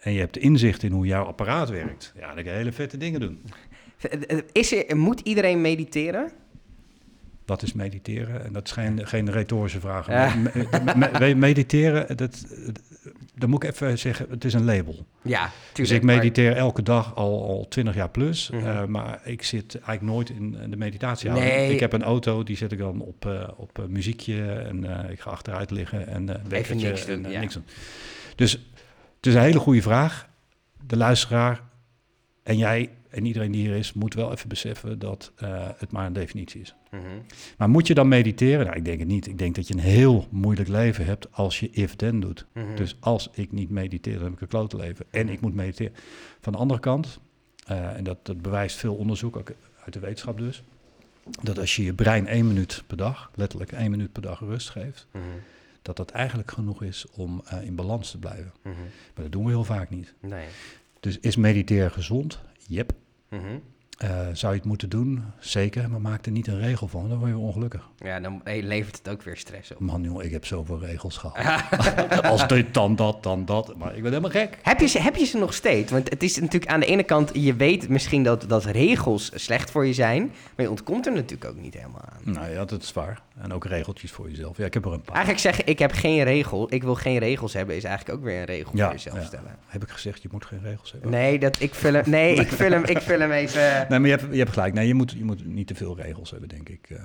en 0.00 0.12
je 0.12 0.18
hebt 0.18 0.34
de 0.34 0.40
inzicht 0.40 0.82
in 0.82 0.92
hoe 0.92 1.06
jouw 1.06 1.24
apparaat 1.24 1.68
werkt, 1.68 2.12
ja, 2.16 2.26
dan 2.26 2.34
kan 2.44 2.52
je 2.52 2.58
hele 2.58 2.72
vette 2.72 2.96
dingen 2.96 3.20
doen. 3.20 3.40
Is 4.52 4.72
er, 4.72 4.96
moet 4.96 5.20
iedereen 5.20 5.60
mediteren? 5.60 6.30
Wat 7.46 7.62
is 7.62 7.72
mediteren? 7.72 8.44
En 8.44 8.52
dat 8.52 8.64
is 8.66 8.72
geen, 8.72 9.06
geen 9.06 9.30
retorische 9.30 9.80
vraag. 9.80 10.06
Ja. 10.08 10.34
Me- 10.34 10.66
me- 10.96 11.10
me- 11.18 11.34
mediteren, 11.34 12.16
dat, 12.16 12.46
dan 13.34 13.50
moet 13.50 13.62
ik 13.62 13.70
even 13.70 13.98
zeggen, 13.98 14.26
het 14.30 14.44
is 14.44 14.54
een 14.54 14.64
label. 14.64 15.06
Ja, 15.22 15.38
tuurlijk. 15.44 15.74
Dus 15.74 15.90
ik 15.90 16.02
maar- 16.02 16.16
mediteer 16.16 16.56
elke 16.56 16.82
dag 16.82 17.14
al, 17.14 17.48
al 17.48 17.66
20 17.68 17.94
jaar 17.94 18.10
plus. 18.10 18.50
Mhm. 18.50 18.66
eh, 18.66 18.84
maar 18.84 19.20
ik 19.24 19.42
zit 19.42 19.74
eigenlijk 19.74 20.02
nooit 20.02 20.30
in 20.30 20.70
de 20.70 20.76
meditatie. 20.76 21.30
Nee. 21.30 21.72
Ik 21.72 21.80
heb 21.80 21.92
een 21.92 22.02
auto, 22.02 22.42
die 22.42 22.56
zet 22.56 22.72
ik 22.72 22.78
dan 22.78 23.00
op, 23.00 23.26
eh, 23.26 23.48
op 23.56 23.78
eh, 23.78 23.84
muziekje. 23.84 24.52
En 24.52 25.10
ik 25.10 25.20
ga 25.20 25.30
achteruit 25.30 25.70
liggen 25.70 26.06
en 26.08 26.26
wekkertje 26.48 26.88
niks 26.88 27.06
doen, 27.06 27.24
en, 27.24 27.30
ja. 27.30 27.40
niks 27.40 27.54
doen. 27.54 27.64
Dus 28.36 28.52
het 29.16 29.26
is 29.26 29.34
een 29.34 29.40
hele 29.40 29.58
goede 29.58 29.82
vraag. 29.82 30.28
De 30.86 30.96
luisteraar 30.96 31.60
en 32.42 32.56
jij 32.56 32.90
en 33.10 33.26
iedereen 33.26 33.50
die 33.50 33.66
hier 33.66 33.76
is, 33.76 33.92
moet 33.92 34.14
wel 34.14 34.32
even 34.32 34.48
beseffen 34.48 34.98
dat 34.98 35.32
eh, 35.36 35.68
het 35.76 35.90
maar 35.92 36.06
een 36.06 36.12
definitie 36.12 36.60
is. 36.60 36.74
Mhm. 36.90 37.02
Maar 37.58 37.68
moet 37.70 37.86
je 37.86 37.94
dan 37.94 38.08
mediteren? 38.08 38.64
Nou, 38.64 38.76
ik 38.76 38.84
denk 38.84 38.98
het 38.98 39.08
niet. 39.08 39.26
Ik 39.26 39.38
denk 39.38 39.54
dat 39.54 39.68
je 39.68 39.74
een 39.74 39.80
heel 39.80 40.26
moeilijk 40.30 40.68
leven 40.68 41.04
hebt 41.04 41.32
als 41.32 41.60
je 41.60 41.70
if-then 41.70 42.20
doet. 42.20 42.46
Mhm. 42.52 42.76
Dus 42.76 42.96
als 43.00 43.28
ik 43.32 43.52
niet 43.52 43.70
mediteer, 43.70 44.14
dan 44.14 44.22
heb 44.24 44.32
ik 44.32 44.40
een 44.40 44.48
klote 44.48 44.76
leven. 44.76 45.06
En 45.10 45.28
ik 45.28 45.40
moet 45.40 45.54
mediteren. 45.54 45.92
Van 46.40 46.52
de 46.52 46.58
andere 46.58 46.80
kant, 46.80 47.18
eh, 47.66 47.96
en 47.96 48.04
dat, 48.04 48.18
dat 48.26 48.42
bewijst 48.42 48.76
veel 48.76 48.94
onderzoek, 48.94 49.36
ook 49.36 49.52
uit 49.84 49.92
de 49.92 50.00
wetenschap 50.00 50.38
dus, 50.38 50.62
dat 51.42 51.58
als 51.58 51.76
je 51.76 51.84
je 51.84 51.92
brein 51.92 52.26
één 52.26 52.46
minuut 52.46 52.82
per 52.86 52.96
dag, 52.96 53.30
letterlijk 53.34 53.72
één 53.72 53.90
minuut 53.90 54.12
per 54.12 54.22
dag 54.22 54.40
rust 54.40 54.70
geeft, 54.70 55.06
Mhm. 55.12 55.22
dat 55.82 55.96
dat 55.96 56.10
eigenlijk 56.10 56.50
genoeg 56.50 56.82
is 56.82 57.06
om 57.16 57.42
eh, 57.44 57.62
in 57.62 57.74
balans 57.74 58.10
te 58.10 58.18
blijven. 58.18 58.52
Mhm. 58.62 58.74
Maar 59.14 59.22
dat 59.22 59.32
doen 59.32 59.44
we 59.44 59.50
heel 59.50 59.64
vaak 59.64 59.90
niet. 59.90 60.14
Nee. 60.20 60.46
Dus 61.00 61.18
is 61.18 61.36
mediteren 61.36 61.90
gezond? 61.90 62.40
Yep. 62.68 62.92
Mm-hmm. 63.32 63.56
Eh, 63.98 64.10
zou 64.32 64.52
je 64.52 64.58
het 64.58 64.68
moeten 64.68 64.88
doen? 64.88 65.24
Zeker, 65.38 65.90
maar 65.90 66.00
maak 66.00 66.26
er 66.26 66.32
niet 66.32 66.46
een 66.46 66.58
regel 66.58 66.88
van, 66.88 67.08
dan 67.08 67.18
word 67.18 67.30
je 67.30 67.36
ongelukkig. 67.36 67.88
Ja, 67.96 68.20
dan 68.20 68.40
levert 68.44 68.98
het 68.98 69.08
ook 69.08 69.22
weer 69.22 69.36
stress 69.36 69.72
op. 69.72 69.80
Man, 69.80 70.22
ik 70.22 70.30
heb 70.30 70.44
zoveel 70.44 70.80
regels 70.80 71.16
gehad. 71.16 71.62
Als 72.32 72.48
dit, 72.48 72.74
dan 72.74 72.96
dat, 72.96 73.22
dan 73.22 73.44
dat. 73.44 73.76
Maar 73.76 73.96
ik 73.96 74.02
ben 74.02 74.10
helemaal 74.10 74.30
gek. 74.30 74.58
Heb 74.62 74.80
je, 74.80 74.86
ze, 74.86 75.00
heb 75.00 75.16
je 75.16 75.24
ze 75.24 75.38
nog 75.38 75.54
steeds? 75.54 75.92
Want 75.92 76.10
het 76.10 76.22
is 76.22 76.38
natuurlijk 76.38 76.72
aan 76.72 76.80
de 76.80 76.86
ene 76.86 77.02
kant, 77.02 77.30
je 77.32 77.54
weet 77.54 77.88
misschien 77.88 78.22
dat, 78.22 78.44
dat 78.48 78.64
regels 78.64 79.30
slecht 79.34 79.70
voor 79.70 79.86
je 79.86 79.92
zijn, 79.92 80.22
maar 80.56 80.64
je 80.64 80.70
ontkomt 80.70 81.06
er 81.06 81.12
natuurlijk 81.12 81.50
ook 81.50 81.60
niet 81.60 81.74
helemaal 81.74 82.04
aan. 82.04 82.32
Nou 82.32 82.50
ja, 82.50 82.64
dat 82.64 82.82
is 82.82 82.92
waar. 82.92 83.22
En 83.42 83.52
ook 83.52 83.64
regeltjes 83.64 84.10
voor 84.10 84.30
jezelf. 84.30 84.56
Ja, 84.56 84.64
ik 84.64 84.74
heb 84.74 84.84
er 84.84 84.92
een 84.92 85.00
paar. 85.00 85.14
Eigenlijk 85.14 85.44
zeggen, 85.44 85.66
ik 85.66 85.78
heb 85.78 85.92
geen 85.92 86.22
regel, 86.22 86.66
ik 86.74 86.82
wil 86.82 86.94
geen 86.94 87.18
regels 87.18 87.52
hebben, 87.52 87.76
is 87.76 87.84
eigenlijk 87.84 88.18
ook 88.18 88.24
weer 88.24 88.38
een 88.38 88.44
regel 88.44 88.70
Ja, 88.74 88.84
voor 88.84 88.92
jezelf 88.92 89.16
ja. 89.16 89.24
stellen. 89.24 89.56
Heb 89.66 89.82
ik 89.82 89.88
gezegd, 89.88 90.22
je 90.22 90.28
moet 90.32 90.44
geen 90.44 90.60
regels 90.62 90.92
hebben? 90.92 91.10
Nee, 91.10 91.38
dat, 91.38 91.60
ik 91.60 91.74
vul 91.74 91.92
hem, 91.92 92.04
nee, 92.06 92.34
ik 92.44 92.48
vul 92.48 92.70
hem, 92.70 92.84
ik 92.84 93.00
vul 93.00 93.20
hem 93.20 93.32
even... 93.32 93.86
Nee, 93.88 93.98
maar 93.98 94.08
je 94.08 94.16
hebt, 94.16 94.32
je 94.32 94.38
hebt 94.38 94.52
gelijk. 94.52 94.74
Nee, 94.74 94.86
je 94.86 94.94
moet, 94.94 95.10
je 95.12 95.24
moet 95.24 95.46
niet 95.46 95.66
te 95.66 95.74
veel 95.74 95.96
regels 95.96 96.30
hebben, 96.30 96.48
denk 96.48 96.68
ik. 96.68 96.90
Eh, 96.90 97.04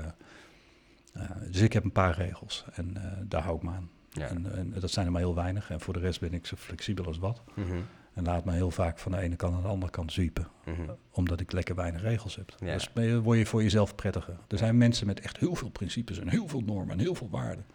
eh, 1.13 1.29
dus 1.51 1.61
ik 1.61 1.73
heb 1.73 1.83
een 1.83 1.91
paar 1.91 2.15
regels 2.17 2.65
en 2.73 2.97
eh, 2.97 3.11
daar 3.27 3.41
hou 3.41 3.55
ik 3.55 3.63
me 3.63 3.69
aan. 3.69 3.89
Ja. 4.09 4.27
En, 4.27 4.55
en 4.55 4.73
dat 4.79 4.91
zijn 4.91 5.05
er 5.05 5.11
maar 5.11 5.21
heel 5.21 5.35
weinig. 5.35 5.69
En 5.69 5.79
voor 5.79 5.93
de 5.93 5.99
rest 5.99 6.19
ben 6.19 6.33
ik 6.33 6.45
zo 6.45 6.55
flexibel 6.55 7.05
als 7.05 7.17
wat. 7.17 7.41
Mhm, 7.55 7.77
En 8.13 8.23
laat 8.23 8.45
me 8.45 8.51
heel 8.51 8.71
vaak 8.71 8.99
van 8.99 9.11
de 9.11 9.17
ene 9.17 9.35
kant 9.35 9.53
naar 9.53 9.61
de 9.61 9.67
andere 9.67 9.91
kant 9.91 10.11
zwiepen. 10.11 10.47
mhm. 10.65 10.81
Omdat 11.11 11.39
ik 11.39 11.51
lekker 11.51 11.75
weinig 11.75 12.01
regels 12.01 12.35
heb. 12.35 12.55
Ja. 12.59 12.73
Dus 12.73 12.89
word 13.21 13.37
je 13.37 13.45
voor 13.45 13.63
jezelf 13.63 13.95
prettiger. 13.95 14.37
Er 14.47 14.57
zijn 14.57 14.77
mensen 14.77 15.07
met 15.07 15.19
echt 15.19 15.37
heel 15.37 15.55
veel 15.55 15.69
principes 15.69 16.19
en 16.19 16.27
heel 16.29 16.47
veel 16.47 16.61
normen 16.61 16.91
en 16.93 16.99
heel 16.99 17.15
veel 17.15 17.29
waarden. 17.29 17.65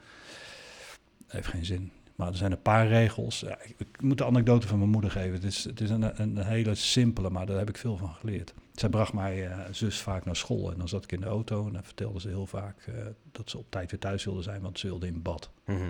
Dat 1.18 1.32
heeft 1.32 1.46
geen 1.48 1.64
zin. 1.64 1.92
Maar 2.16 2.28
er 2.28 2.36
zijn 2.36 2.52
een 2.52 2.62
paar 2.62 2.88
regels. 2.88 3.40
Ja, 3.40 3.58
ik, 3.62 3.74
ik 3.78 4.02
moet 4.02 4.18
de 4.18 4.24
anekdote 4.24 4.66
van 4.66 4.78
mijn 4.78 4.90
moeder 4.90 5.10
geven. 5.10 5.32
Het 5.32 5.44
is, 5.44 5.64
het 5.64 5.80
is 5.80 5.90
een, 5.90 6.20
een 6.22 6.38
hele 6.44 6.74
simpele, 6.74 7.30
maar 7.30 7.46
daar 7.46 7.58
heb 7.58 7.68
ik 7.68 7.76
veel 7.76 7.96
van 7.96 8.12
geleerd. 8.14 8.54
Zij 8.78 8.88
bracht 8.88 9.12
mijn 9.12 9.50
eh, 9.50 9.58
zus 9.70 10.00
vaak 10.00 10.24
naar 10.24 10.36
school. 10.36 10.72
En 10.72 10.78
dan 10.78 10.88
zat 10.88 11.04
ik 11.04 11.12
in 11.12 11.20
de 11.20 11.26
auto 11.26 11.66
en 11.66 11.72
dan 11.72 11.84
vertelde 11.84 12.20
ze 12.20 12.28
heel 12.28 12.46
vaak 12.46 12.86
eh, 12.86 12.94
dat 13.32 13.50
ze 13.50 13.58
op 13.58 13.70
tijd 13.70 13.90
weer 13.90 14.00
thuis 14.00 14.24
wilde 14.24 14.42
zijn, 14.42 14.60
want 14.60 14.78
ze 14.78 14.86
wilde 14.86 15.06
in 15.06 15.22
bad. 15.22 15.50
Mhm. 15.64 15.80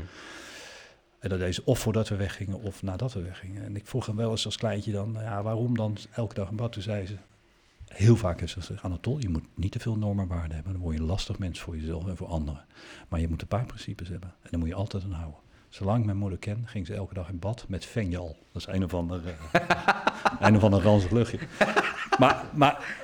En 1.19 1.29
dat 1.29 1.39
deed 1.39 1.55
ze 1.55 1.65
of 1.65 1.79
voordat 1.79 2.09
we 2.09 2.17
weggingen 2.17 2.61
of 2.61 2.83
nadat 2.83 3.13
we 3.13 3.23
weggingen. 3.23 3.65
En 3.65 3.77
ik 3.77 3.87
vroeg 3.87 4.07
hem 4.07 4.17
wel 4.17 4.31
eens 4.31 4.45
als 4.45 4.57
kleintje 4.57 4.93
dan, 4.93 5.17
ja, 5.21 5.43
waarom 5.43 5.77
dan 5.77 5.97
elke 6.13 6.35
dag 6.35 6.51
in 6.51 6.57
bad? 6.57 6.73
Toen 6.73 6.83
zei 6.83 7.07
ze, 7.07 7.17
heel 7.89 8.17
vaak 8.17 8.41
is 8.41 8.57
ze, 8.57 8.75
Anatol, 8.83 9.19
je 9.19 9.29
moet 9.29 9.45
niet 9.55 9.73
te 9.73 9.79
veel 9.79 9.97
normen 9.97 10.23
en 10.23 10.31
waarden 10.31 10.55
hebben. 10.55 10.73
Dan 10.73 10.83
word 10.83 10.95
je 10.95 11.01
een 11.01 11.07
lastig 11.07 11.39
mens 11.39 11.61
voor 11.61 11.77
jezelf 11.77 12.07
en 12.07 12.17
voor 12.17 12.27
anderen. 12.27 12.65
Maar 13.09 13.21
je 13.21 13.29
moet 13.29 13.43
een 13.43 13.49
paar 13.49 13.67
principes 13.67 14.09
hebben. 14.09 14.29
En 14.43 14.49
daar 14.51 14.61
moet 14.61 14.69
je 14.69 14.75
altijd 14.75 15.05
aan 15.05 15.13
houden. 15.13 15.41
Zolang 15.69 15.99
ik 15.99 16.05
mijn 16.05 16.17
moeder 16.17 16.39
ken, 16.39 16.63
ging 16.67 16.87
ze 16.87 16.95
elke 16.95 17.15
dag 17.15 17.29
in 17.29 17.39
bad 17.39 17.65
met 17.69 17.85
fenjal. 17.85 18.37
Dat 18.53 18.63
is 18.63 18.75
een 18.75 18.85
of 18.85 18.95
ander, 18.95 19.23
eh, 19.27 19.61
een 20.47 20.57
of 20.57 20.63
ander 20.63 20.83
ranzig 20.83 21.11
luchtje. 21.11 21.39
Maar, 22.19 22.45
maar, 22.55 22.97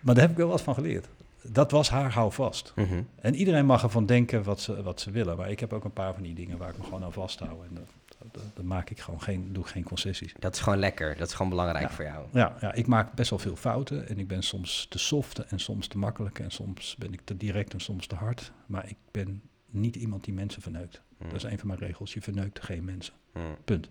maar 0.00 0.14
daar 0.14 0.22
heb 0.22 0.30
ik 0.32 0.36
wel 0.38 0.48
wat 0.48 0.62
van 0.62 0.74
geleerd. 0.74 1.08
dat 1.42 1.70
was 1.70 1.90
haar 1.90 2.12
houvast. 2.12 2.72
Mhm. 2.76 3.02
En 3.20 3.34
iedereen 3.34 3.66
mag 3.66 3.82
ervan 3.82 4.06
denken 4.06 4.42
wat 4.42 4.60
ze, 4.60 4.82
wat 4.82 5.00
ze 5.00 5.10
willen. 5.10 5.36
Maar 5.36 5.50
ik 5.50 5.60
heb 5.60 5.72
ook 5.72 5.84
een 5.84 5.92
paar 5.92 6.14
van 6.14 6.22
die 6.22 6.34
dingen 6.34 6.58
waar 6.58 6.68
ik 6.70 6.78
me 6.78 6.84
gewoon 6.84 7.04
aan 7.04 7.12
vasthoud. 7.12 7.64
En 7.68 7.74
dat, 7.74 7.88
dat, 8.32 8.42
dat 8.54 8.64
maak 8.64 8.90
ik 8.90 9.00
gewoon 9.00 9.22
geen, 9.22 9.52
doe 9.52 9.64
geen 9.64 9.82
concessies. 9.84 10.34
Dat 10.38 10.54
is 10.54 10.60
gewoon 10.60 10.78
lekker. 10.78 11.16
Dat 11.16 11.28
is 11.28 11.34
gewoon 11.34 11.50
belangrijk 11.50 11.88
Ja. 11.88 11.94
voor 11.94 12.04
jou. 12.04 12.26
Ja, 12.32 12.56
ja, 12.60 12.72
ik 12.72 12.86
maak 12.86 13.12
best 13.12 13.30
wel 13.30 13.38
veel 13.38 13.56
fouten. 13.56 14.08
En 14.08 14.18
ik 14.18 14.28
ben 14.28 14.42
soms 14.42 14.86
te 14.88 14.98
soft 14.98 15.38
en 15.38 15.58
soms 15.58 15.86
te 15.86 15.98
makkelijk. 15.98 16.38
En 16.38 16.50
soms 16.50 16.96
ben 16.98 17.12
ik 17.12 17.20
te 17.24 17.36
direct 17.36 17.72
en 17.72 17.80
soms 17.80 18.06
te 18.06 18.14
hard. 18.14 18.52
Maar 18.66 18.88
ik 18.88 18.96
ben 19.10 19.42
niet 19.70 19.96
iemand 19.96 20.24
die 20.24 20.34
mensen 20.34 20.62
verneukt. 20.62 21.00
Mm. 21.18 21.28
Dat 21.28 21.36
is 21.36 21.42
een 21.42 21.58
van 21.58 21.66
mijn 21.68 21.80
regels. 21.80 22.14
Je 22.14 22.22
verneukt 22.22 22.62
geen 22.64 22.84
mensen. 22.84 23.14
Mm. 23.32 23.42
Punt. 23.64 23.88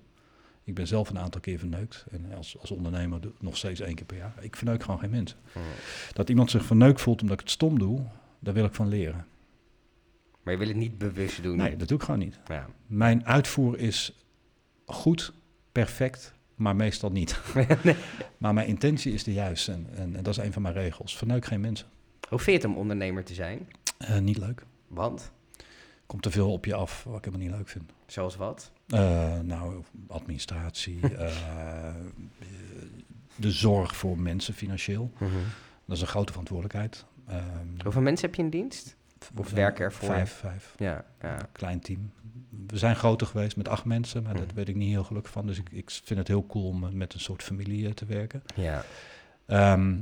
Ik 0.65 0.73
ben 0.75 0.87
zelf 0.87 1.09
een 1.09 1.19
aantal 1.19 1.41
keer 1.41 1.59
verneukt. 1.59 2.05
En 2.11 2.33
als, 2.35 2.57
als 2.59 2.71
ondernemer 2.71 3.19
nog 3.39 3.57
steeds 3.57 3.79
één 3.79 3.95
keer 3.95 4.05
per 4.05 4.17
jaar. 4.17 4.33
Ik 4.39 4.55
verneuk 4.55 4.83
gewoon 4.83 4.99
geen 4.99 5.09
mensen. 5.09 5.37
Dat 6.13 6.29
iemand 6.29 6.51
zich 6.51 6.65
verneukt 6.65 7.01
voelt 7.01 7.21
omdat 7.21 7.35
ik 7.35 7.43
het 7.43 7.51
stom 7.51 7.79
doe, 7.79 8.01
daar 8.39 8.53
wil 8.53 8.65
ik 8.65 8.73
van 8.73 8.87
leren. 8.87 9.25
Maar 10.43 10.53
je 10.53 10.59
wil 10.59 10.67
het 10.67 10.77
niet 10.77 10.97
bewust 10.97 11.43
doen. 11.43 11.57
Nee, 11.57 11.75
dat 11.75 11.87
doe 11.87 11.97
ik 11.97 12.03
gewoon 12.03 12.19
niet. 12.19 12.39
Ja. 12.47 12.67
Mijn 12.87 13.25
uitvoer 13.25 13.79
is 13.79 14.25
goed, 14.85 15.33
perfect, 15.71 16.33
maar 16.55 16.75
meestal 16.75 17.11
niet. 17.11 17.39
Nee. 17.83 17.95
Maar 18.37 18.53
mijn 18.53 18.67
intentie 18.67 19.13
is 19.13 19.23
de 19.23 19.33
juiste 19.33 19.71
en, 19.71 19.87
en, 19.95 20.15
en 20.15 20.23
dat 20.23 20.37
is 20.37 20.43
een 20.43 20.53
van 20.53 20.61
mijn 20.61 20.73
regels. 20.73 21.17
Verneuk 21.17 21.45
geen 21.45 21.61
mensen. 21.61 21.87
Hoe 22.29 22.39
vind 22.39 22.61
je 22.61 22.67
het 22.67 22.75
om 22.75 22.81
ondernemer 22.81 23.23
te 23.23 23.33
zijn? 23.33 23.67
Eh, 23.97 24.19
niet 24.19 24.37
leuk. 24.37 24.65
Want? 24.87 25.31
Komt 26.05 26.21
te 26.21 26.31
veel 26.31 26.51
op 26.51 26.65
je 26.65 26.73
af 26.73 27.03
wat 27.03 27.17
ik 27.17 27.25
helemaal 27.25 27.47
niet 27.47 27.55
leuk 27.57 27.69
vind. 27.69 27.91
Zoals 28.05 28.35
wat? 28.35 28.71
Eh, 28.87 29.39
nou, 29.39 29.83
administratie, 30.07 30.99
eh, 31.17 31.93
de 33.35 33.51
zorg 33.51 33.95
voor 33.95 34.19
mensen 34.19 34.53
financieel. 34.53 35.11
Dat 35.85 35.95
is 35.95 36.01
een 36.01 36.07
grote 36.07 36.31
verantwoordelijkheid. 36.31 37.05
Ehm, 37.27 37.41
Hoeveel 37.83 38.01
mensen 38.01 38.25
heb 38.27 38.35
je 38.35 38.41
in 38.43 38.49
dienst? 38.49 38.95
of 39.35 39.49
werken 39.51 39.85
er 39.85 39.93
voor 39.93 40.07
je? 40.09 40.13
Vijf, 40.13 40.31
vijf. 40.31 40.73
Ja, 40.77 41.05
ja. 41.21 41.37
klein 41.51 41.79
team. 41.79 42.11
We 42.67 42.77
zijn 42.77 42.95
groter 42.95 43.27
geweest 43.27 43.57
met 43.57 43.67
acht 43.67 43.85
mensen, 43.85 44.23
maar 44.23 44.33
dat 44.33 44.45
Mhm. 44.45 44.55
weet 44.55 44.67
ik 44.67 44.75
niet 44.75 44.89
heel 44.89 45.03
gelukkig 45.03 45.31
van. 45.31 45.47
Dus 45.47 45.57
ik, 45.57 45.69
ik 45.71 45.89
vind 46.03 46.19
het 46.19 46.27
heel 46.27 46.45
cool 46.45 46.67
om 46.67 46.97
met 46.97 47.13
een 47.13 47.19
soort 47.19 47.43
familie 47.43 47.85
eh, 47.87 47.91
te 47.93 48.05
werken. 48.05 48.43
ja, 48.55 48.83
Ehm, 49.45 49.97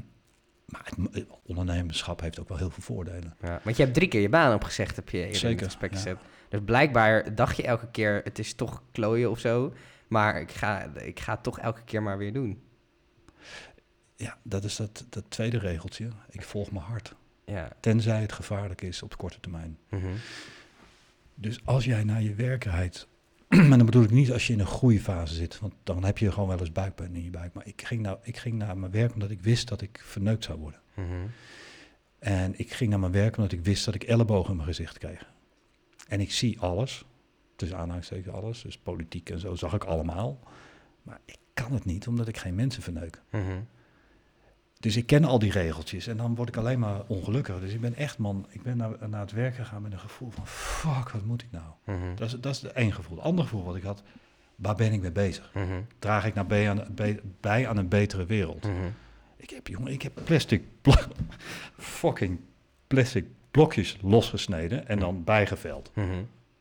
maar 0.73 0.91
het, 0.95 1.15
het 1.15 1.27
ondernemerschap 1.43 2.21
heeft 2.21 2.39
ook 2.39 2.49
wel 2.49 2.57
heel 2.57 2.69
veel 2.69 2.83
voordelen. 2.83 3.35
ja. 3.41 3.59
Want 3.63 3.77
je 3.77 3.83
hebt 3.83 3.95
drie 3.95 4.07
keer 4.07 4.21
je 4.21 4.29
baan 4.29 4.53
opgezegd, 4.53 4.95
heb 4.95 5.09
je 5.09 5.17
in 5.17 5.49
het 5.49 5.63
gesprek 5.63 5.91
ja. 5.91 5.97
gezet. 5.97 6.17
Dus 6.49 6.59
blijkbaar 6.65 7.35
dacht 7.35 7.57
je 7.57 7.63
elke 7.63 7.87
keer, 7.91 8.21
het 8.23 8.39
is 8.39 8.53
toch 8.53 8.81
klooien 8.91 9.29
of 9.29 9.39
zo. 9.39 9.73
Maar 10.07 10.41
ik 10.41 10.51
ga, 10.51 10.83
ik 10.95 11.19
ga 11.19 11.33
het 11.33 11.43
toch 11.43 11.59
elke 11.59 11.83
keer 11.83 12.03
maar 12.03 12.17
weer 12.17 12.33
doen. 12.33 12.61
Ja, 14.15 14.37
dat 14.43 14.63
is 14.63 14.75
dat, 14.75 15.05
dat 15.09 15.23
tweede 15.27 15.57
regeltje. 15.57 16.09
Ik 16.29 16.41
volg 16.41 16.71
mijn 16.71 16.85
hart. 16.85 17.15
Ja. 17.45 17.69
Tenzij 17.79 18.21
het 18.21 18.31
gevaarlijk 18.31 18.81
is 18.81 19.03
op 19.03 19.09
de 19.09 19.15
korte 19.17 19.39
termijn. 19.39 19.77
Mhm. 19.89 20.07
Dus 21.35 21.65
als 21.65 21.85
jij 21.85 22.03
naar 22.03 22.21
je 22.21 22.33
werkelijkheid... 22.33 23.07
maar 23.67 23.77
dan 23.77 23.85
bedoel 23.85 24.03
ik 24.03 24.11
niet 24.11 24.31
als 24.31 24.47
je 24.47 24.53
in 24.53 24.59
een 24.59 24.65
groeifase 24.65 25.33
zit. 25.33 25.59
Want 25.59 25.73
dan 25.83 26.03
heb 26.03 26.17
je 26.17 26.31
gewoon 26.31 26.49
wel 26.49 26.59
eens 26.59 26.71
buikpijn 26.71 27.15
in 27.15 27.23
je 27.23 27.29
buik. 27.29 27.53
Maar 27.53 27.67
ik 27.67 27.81
ging, 27.81 28.01
nou, 28.01 28.17
ik 28.21 28.37
ging 28.37 28.55
naar 28.55 28.77
mijn 28.77 28.91
werk 28.91 29.13
omdat 29.13 29.29
ik 29.29 29.41
wist 29.41 29.67
dat 29.67 29.81
ik 29.81 30.01
verneukt 30.03 30.43
zou 30.43 30.59
worden. 30.59 30.79
Mhm. 30.93 31.07
En 32.19 32.59
ik 32.59 32.73
ging 32.73 32.89
naar 32.89 32.99
mijn 32.99 33.11
werk 33.11 33.37
omdat 33.37 33.51
ik 33.51 33.63
wist 33.63 33.85
dat 33.85 33.95
ik 33.95 34.03
ellebogen 34.03 34.49
in 34.49 34.55
mijn 34.55 34.67
gezicht 34.67 34.97
kreeg. 34.97 35.31
En 36.07 36.19
ik 36.19 36.31
zie 36.31 36.59
alles, 36.59 37.05
tussen 37.55 37.77
aanhalingstekens 37.77 38.35
alles, 38.35 38.61
dus 38.61 38.77
politiek 38.77 39.29
en 39.29 39.39
zo 39.39 39.55
zag 39.55 39.73
ik 39.73 39.83
allemaal. 39.83 40.39
Maar 41.03 41.19
ik 41.25 41.37
kan 41.53 41.73
het 41.73 41.85
niet, 41.85 42.07
omdat 42.07 42.27
ik 42.27 42.37
geen 42.37 42.55
mensen 42.55 42.83
verneuk. 42.83 43.21
Mhm. 43.31 43.59
Dus 44.83 44.95
ik 44.95 45.05
ken 45.05 45.23
al 45.23 45.39
die 45.39 45.51
regeltjes 45.51 46.07
en 46.07 46.17
dan 46.17 46.35
word 46.35 46.49
ik 46.49 46.57
alleen 46.57 46.79
maar 46.79 47.01
ongelukkig. 47.07 47.59
Dus 47.59 47.73
ik 47.73 47.81
ben 47.81 47.95
echt, 47.95 48.17
man, 48.17 48.45
ik 48.49 48.61
ben 48.61 48.77
naar, 48.77 49.09
naar 49.09 49.21
het 49.21 49.31
werk 49.31 49.55
gegaan 49.55 49.81
met 49.81 49.91
een 49.91 49.99
gevoel 49.99 50.29
van, 50.29 50.47
fuck, 50.47 51.09
wat 51.09 51.25
moet 51.25 51.41
ik 51.41 51.47
nou? 51.51 51.65
Mhm. 51.85 52.15
Dat 52.15 52.27
is, 52.27 52.39
dat 52.39 52.55
is 52.55 52.61
het 52.61 52.71
één 52.71 52.93
gevoel. 52.93 53.17
Het 53.17 53.25
andere 53.25 53.47
gevoel 53.47 53.63
wat 53.63 53.75
ik 53.75 53.83
had, 53.83 54.03
waar 54.55 54.75
ben 54.75 54.93
ik 54.93 55.01
mee 55.01 55.11
bezig? 55.11 55.51
Mhm. 55.53 55.81
Draag 55.99 56.25
ik 56.25 56.33
nou 56.33 56.47
bij 56.47 56.69
aan, 56.69 56.85
bij, 56.91 57.19
bij 57.39 57.67
aan 57.67 57.77
een 57.77 57.87
betere 57.87 58.25
wereld? 58.25 58.63
Mhm. 58.63 58.75
Ik 59.35 59.49
heb, 59.49 59.67
jongen, 59.67 59.91
ik 59.91 60.01
heb 60.01 60.21
plastic, 60.23 60.63
fucking 61.77 62.39
plastic 62.87 63.25
blokjes 63.51 63.97
losgesneden 64.01 64.87
en 64.87 64.99
dan 64.99 65.23
bijgeveld. 65.23 65.91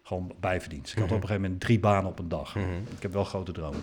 Mhm. 0.02 0.08
Gewoon 0.14 0.32
bijverdiend. 0.40 0.88
Ik 0.88 0.94
had 0.94 1.04
Mhm. 1.04 1.14
op 1.14 1.20
een 1.22 1.26
gegeven 1.26 1.42
moment 1.42 1.60
drie 1.60 1.80
banen 1.80 2.10
op 2.10 2.18
een 2.18 2.28
dag. 2.28 2.54
Mhm. 2.54 2.66
Ik 2.96 3.02
heb 3.02 3.12
wel 3.12 3.24
grote 3.24 3.52
dromen. 3.52 3.80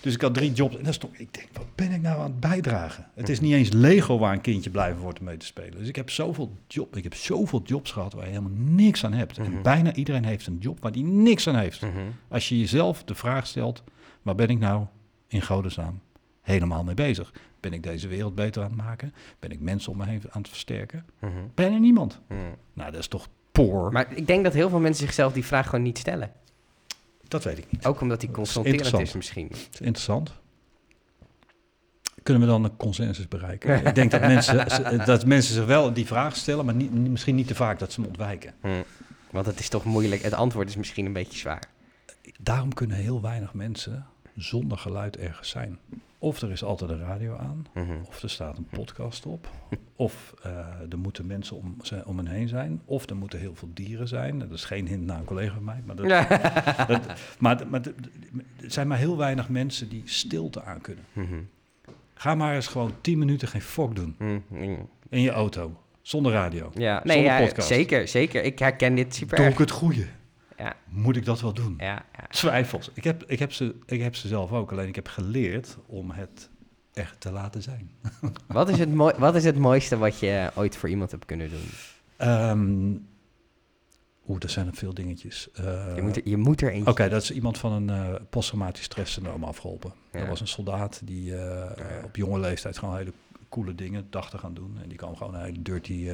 Dus 0.00 0.14
ik 0.14 0.20
had 0.20 0.34
drie 0.34 0.52
jobs. 0.52 0.76
En 0.76 0.84
dan 0.84 0.92
stond 0.92 1.20
ik, 1.20 1.34
denk, 1.34 1.48
wat 1.52 1.66
ben 1.74 1.92
ik 1.92 2.00
nou 2.02 2.18
aan 2.18 2.30
het 2.30 2.40
bijdragen? 2.40 3.06
Het 3.14 3.28
is 3.28 3.40
niet 3.40 3.52
eens 3.52 3.72
Lego 3.72 4.18
waar 4.18 4.32
een 4.32 4.40
kindje 4.40 4.70
blijven 4.70 5.00
wordt 5.02 5.18
om 5.18 5.24
mee 5.24 5.36
te 5.36 5.46
spelen. 5.46 5.78
Dus 5.78 5.88
ik 5.88 5.96
heb 5.96 6.10
zoveel, 6.10 6.52
job, 6.66 6.96
ik 6.96 7.02
heb 7.02 7.14
zoveel 7.14 7.62
jobs 7.64 7.92
gehad 7.92 8.12
waar 8.12 8.24
je 8.24 8.30
helemaal 8.30 8.58
niks 8.58 9.04
aan 9.04 9.12
hebt. 9.12 9.38
Mhm. 9.38 9.52
En 9.56 9.62
bijna 9.62 9.94
iedereen 9.94 10.24
heeft 10.24 10.46
een 10.46 10.58
job 10.60 10.80
waar 10.82 10.92
die 10.92 11.04
niks 11.04 11.48
aan 11.48 11.56
heeft. 11.56 11.82
Mhm. 11.82 11.92
Als 12.28 12.48
je 12.48 12.58
jezelf 12.58 13.04
de 13.04 13.14
vraag 13.14 13.46
stelt, 13.46 13.82
waar 14.22 14.34
ben 14.34 14.48
ik 14.48 14.58
nou 14.58 14.86
in 15.28 15.42
godesnaam 15.42 16.00
helemaal 16.42 16.84
mee 16.84 16.94
bezig? 16.94 17.32
Ben 17.60 17.72
ik 17.72 17.82
deze 17.82 18.08
wereld 18.08 18.34
beter 18.34 18.62
aan 18.62 18.68
het 18.68 18.76
maken? 18.78 19.14
Ben 19.38 19.50
ik 19.50 19.60
mensen 19.60 19.92
om 19.92 19.98
me 19.98 20.04
heen 20.06 20.22
aan 20.30 20.40
het 20.40 20.48
versterken? 20.50 21.04
Mhm. 21.20 21.32
Bijna 21.54 21.76
niemand. 21.78 22.20
Mhm. 22.28 22.40
Nou, 22.72 22.90
dat 22.90 23.00
is 23.00 23.08
toch 23.08 23.28
Maar 23.66 24.06
ik 24.14 24.26
denk 24.26 24.44
dat 24.44 24.52
heel 24.52 24.68
veel 24.68 24.78
mensen 24.78 25.04
zichzelf 25.04 25.32
die 25.32 25.44
vraag 25.44 25.68
gewoon 25.68 25.84
niet 25.84 25.98
stellen. 25.98 26.32
dat 27.28 27.44
weet 27.44 27.58
ik 27.58 27.64
niet. 27.70 27.86
Ook 27.86 28.00
omdat 28.00 28.20
die 28.20 28.28
is 28.28 28.34
confronterend 28.34 29.00
is, 29.00 29.12
misschien. 29.12 29.50
Is 29.50 29.80
interessant. 29.80 30.32
Kunnen 32.22 32.42
we 32.42 32.48
dan 32.48 32.64
een 32.64 32.76
consensus 32.76 33.28
bereiken? 33.28 33.86
ik 33.86 33.94
denk 33.94 34.10
dat 34.10 34.20
mensen, 34.34 34.66
dat 35.06 35.26
mensen 35.26 35.54
zich 35.54 35.66
wel 35.66 35.92
die 35.92 36.06
vraag 36.06 36.36
stellen, 36.36 36.64
maar 36.64 36.74
niet, 36.74 36.92
misschien 37.08 37.34
niet 37.34 37.46
te 37.46 37.54
vaak 37.54 37.78
dat 37.78 37.92
ze 37.92 38.00
hem 38.00 38.08
ontwijken. 38.08 38.54
Mhm. 38.60 38.72
Want 39.30 39.46
het 39.46 39.60
is 39.60 39.68
toch 39.68 39.84
moeilijk. 39.84 40.22
Het 40.22 40.34
antwoord 40.34 40.68
is 40.68 40.76
misschien 40.76 41.06
een 41.06 41.12
beetje 41.12 41.38
zwaar. 41.38 41.62
Daarom 42.40 42.74
kunnen 42.74 42.96
heel 42.96 43.20
weinig 43.20 43.54
mensen 43.54 44.06
zonder 44.36 44.78
geluid 44.78 45.16
ergens 45.16 45.48
zijn. 45.48 45.78
Of 46.20 46.40
er 46.42 46.50
is 46.50 46.62
altijd 46.64 46.90
een 46.90 46.98
radio 46.98 47.36
aan, 47.36 47.66
Mhm. 47.74 47.92
of 48.08 48.22
er 48.22 48.30
staat 48.30 48.58
een 48.58 48.66
podcast 48.70 49.26
op, 49.26 49.48
of 49.96 50.34
eh, 50.42 50.50
er 50.90 50.98
moeten 50.98 51.26
mensen 51.26 51.56
om, 51.56 51.76
ze- 51.82 52.02
om 52.06 52.16
hen 52.16 52.26
heen 52.26 52.48
zijn, 52.48 52.80
of 52.84 53.08
er 53.10 53.16
moeten 53.16 53.38
heel 53.38 53.54
veel 53.54 53.70
dieren 53.74 54.08
zijn. 54.08 54.38
Dat 54.38 54.50
is 54.50 54.64
geen 54.64 54.86
hint 54.86 55.04
naar 55.04 55.18
een 55.18 55.24
collega 55.24 55.54
van 55.54 55.64
mij, 55.64 55.82
maar, 55.86 55.96
dat, 55.96 56.08
dat, 56.88 57.20
maar, 57.38 57.66
maar 57.68 57.80
er 57.80 57.94
zijn 58.70 58.88
maar 58.88 58.98
heel 58.98 59.16
weinig 59.16 59.48
mensen 59.48 59.88
die 59.88 60.02
stilte 60.04 60.62
aan 60.62 60.80
kunnen. 60.80 61.04
Mhm. 61.12 61.34
Ga 62.14 62.34
maar 62.34 62.54
eens 62.54 62.66
gewoon 62.66 62.92
10 63.00 63.18
minuten 63.18 63.48
geen 63.48 63.60
fok 63.62 63.96
doen 63.96 64.14
Mhm. 64.18 64.74
in 65.08 65.20
je 65.20 65.30
auto, 65.30 65.76
zonder 66.02 66.32
radio. 66.32 66.70
Ja, 66.74 67.00
nee, 67.04 67.14
Zonder 67.16 67.32
ja, 67.32 67.44
podcast. 67.46 67.68
zeker, 67.68 68.08
zeker. 68.08 68.44
Ik 68.44 68.58
herken 68.58 68.94
dit 68.94 69.14
super 69.14 69.36
Doe 69.36 69.46
ik 69.46 69.58
het 69.58 69.70
goede? 69.70 70.06
Ja, 70.58 70.76
Moet 70.88 71.16
ik 71.16 71.24
dat 71.24 71.40
wel 71.40 71.52
doen? 71.54 71.74
ja, 71.78 72.04
ja. 72.18 72.26
Twijfels. 72.30 72.90
Ik 72.94 73.04
heb, 73.04 73.24
ik, 73.26 73.38
heb 73.38 73.52
ze, 73.52 73.74
ik 73.86 74.00
heb 74.00 74.14
ze 74.16 74.28
zelf 74.28 74.52
ook, 74.52 74.72
alleen 74.72 74.88
ik 74.88 74.94
heb 74.94 75.08
geleerd 75.08 75.76
om 75.86 76.10
het 76.10 76.48
echt 76.92 77.20
te 77.20 77.30
laten 77.32 77.62
zijn. 77.62 77.90
Wat, 78.46 78.68
is 78.68 78.78
het 78.78 78.94
mooi, 78.94 79.14
wat 79.18 79.34
is 79.34 79.44
het 79.44 79.56
mooiste 79.58 79.96
wat 79.98 80.18
je 80.18 80.50
ooit 80.54 80.76
voor 80.76 80.88
iemand 80.88 81.10
hebt 81.10 81.24
kunnen 81.24 81.48
doen? 81.50 81.68
Ehm 82.16 82.94
Oeh, 84.28 84.42
er 84.42 84.50
zijn 84.50 84.66
er 84.66 84.74
veel 84.74 84.94
dingetjes. 84.94 85.50
Eh, 85.52 85.94
Je 85.94 86.02
moet 86.02 86.16
er, 86.16 86.28
je 86.28 86.36
moet 86.36 86.60
er 86.60 86.72
eentje... 86.72 86.90
Oké, 86.90 87.08
dat 87.08 87.22
is 87.22 87.30
iemand 87.30 87.58
van 87.58 87.72
een 87.72 87.90
eh 87.90 88.20
posttraumatisch 88.30 88.84
stresssyndroom 88.84 89.44
afgeholpen. 89.44 89.92
Ja. 90.12 90.18
Dat 90.18 90.28
was 90.28 90.40
een 90.40 90.48
soldaat 90.48 91.00
die 91.04 91.36
eh, 91.36 91.76
Ja. 91.76 92.04
op 92.04 92.16
jonge 92.16 92.38
leeftijd 92.40 92.78
gewoon 92.78 92.96
hele 92.96 93.12
coole 93.48 93.74
dingen 93.74 94.06
dacht 94.10 94.30
te 94.30 94.38
gaan 94.38 94.54
doen. 94.54 94.78
En 94.82 94.88
die 94.88 94.98
kwam 94.98 95.16
gewoon 95.16 95.34
in 95.34 95.38
een 95.40 95.44
hele 95.46 95.62
dirty 95.62 96.10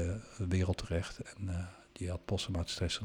wereld 0.49 0.77
terecht. 0.77 1.19
En 1.19 1.69
die 1.99 2.11
had 2.11 2.25
posttraumatisch. 2.25 3.01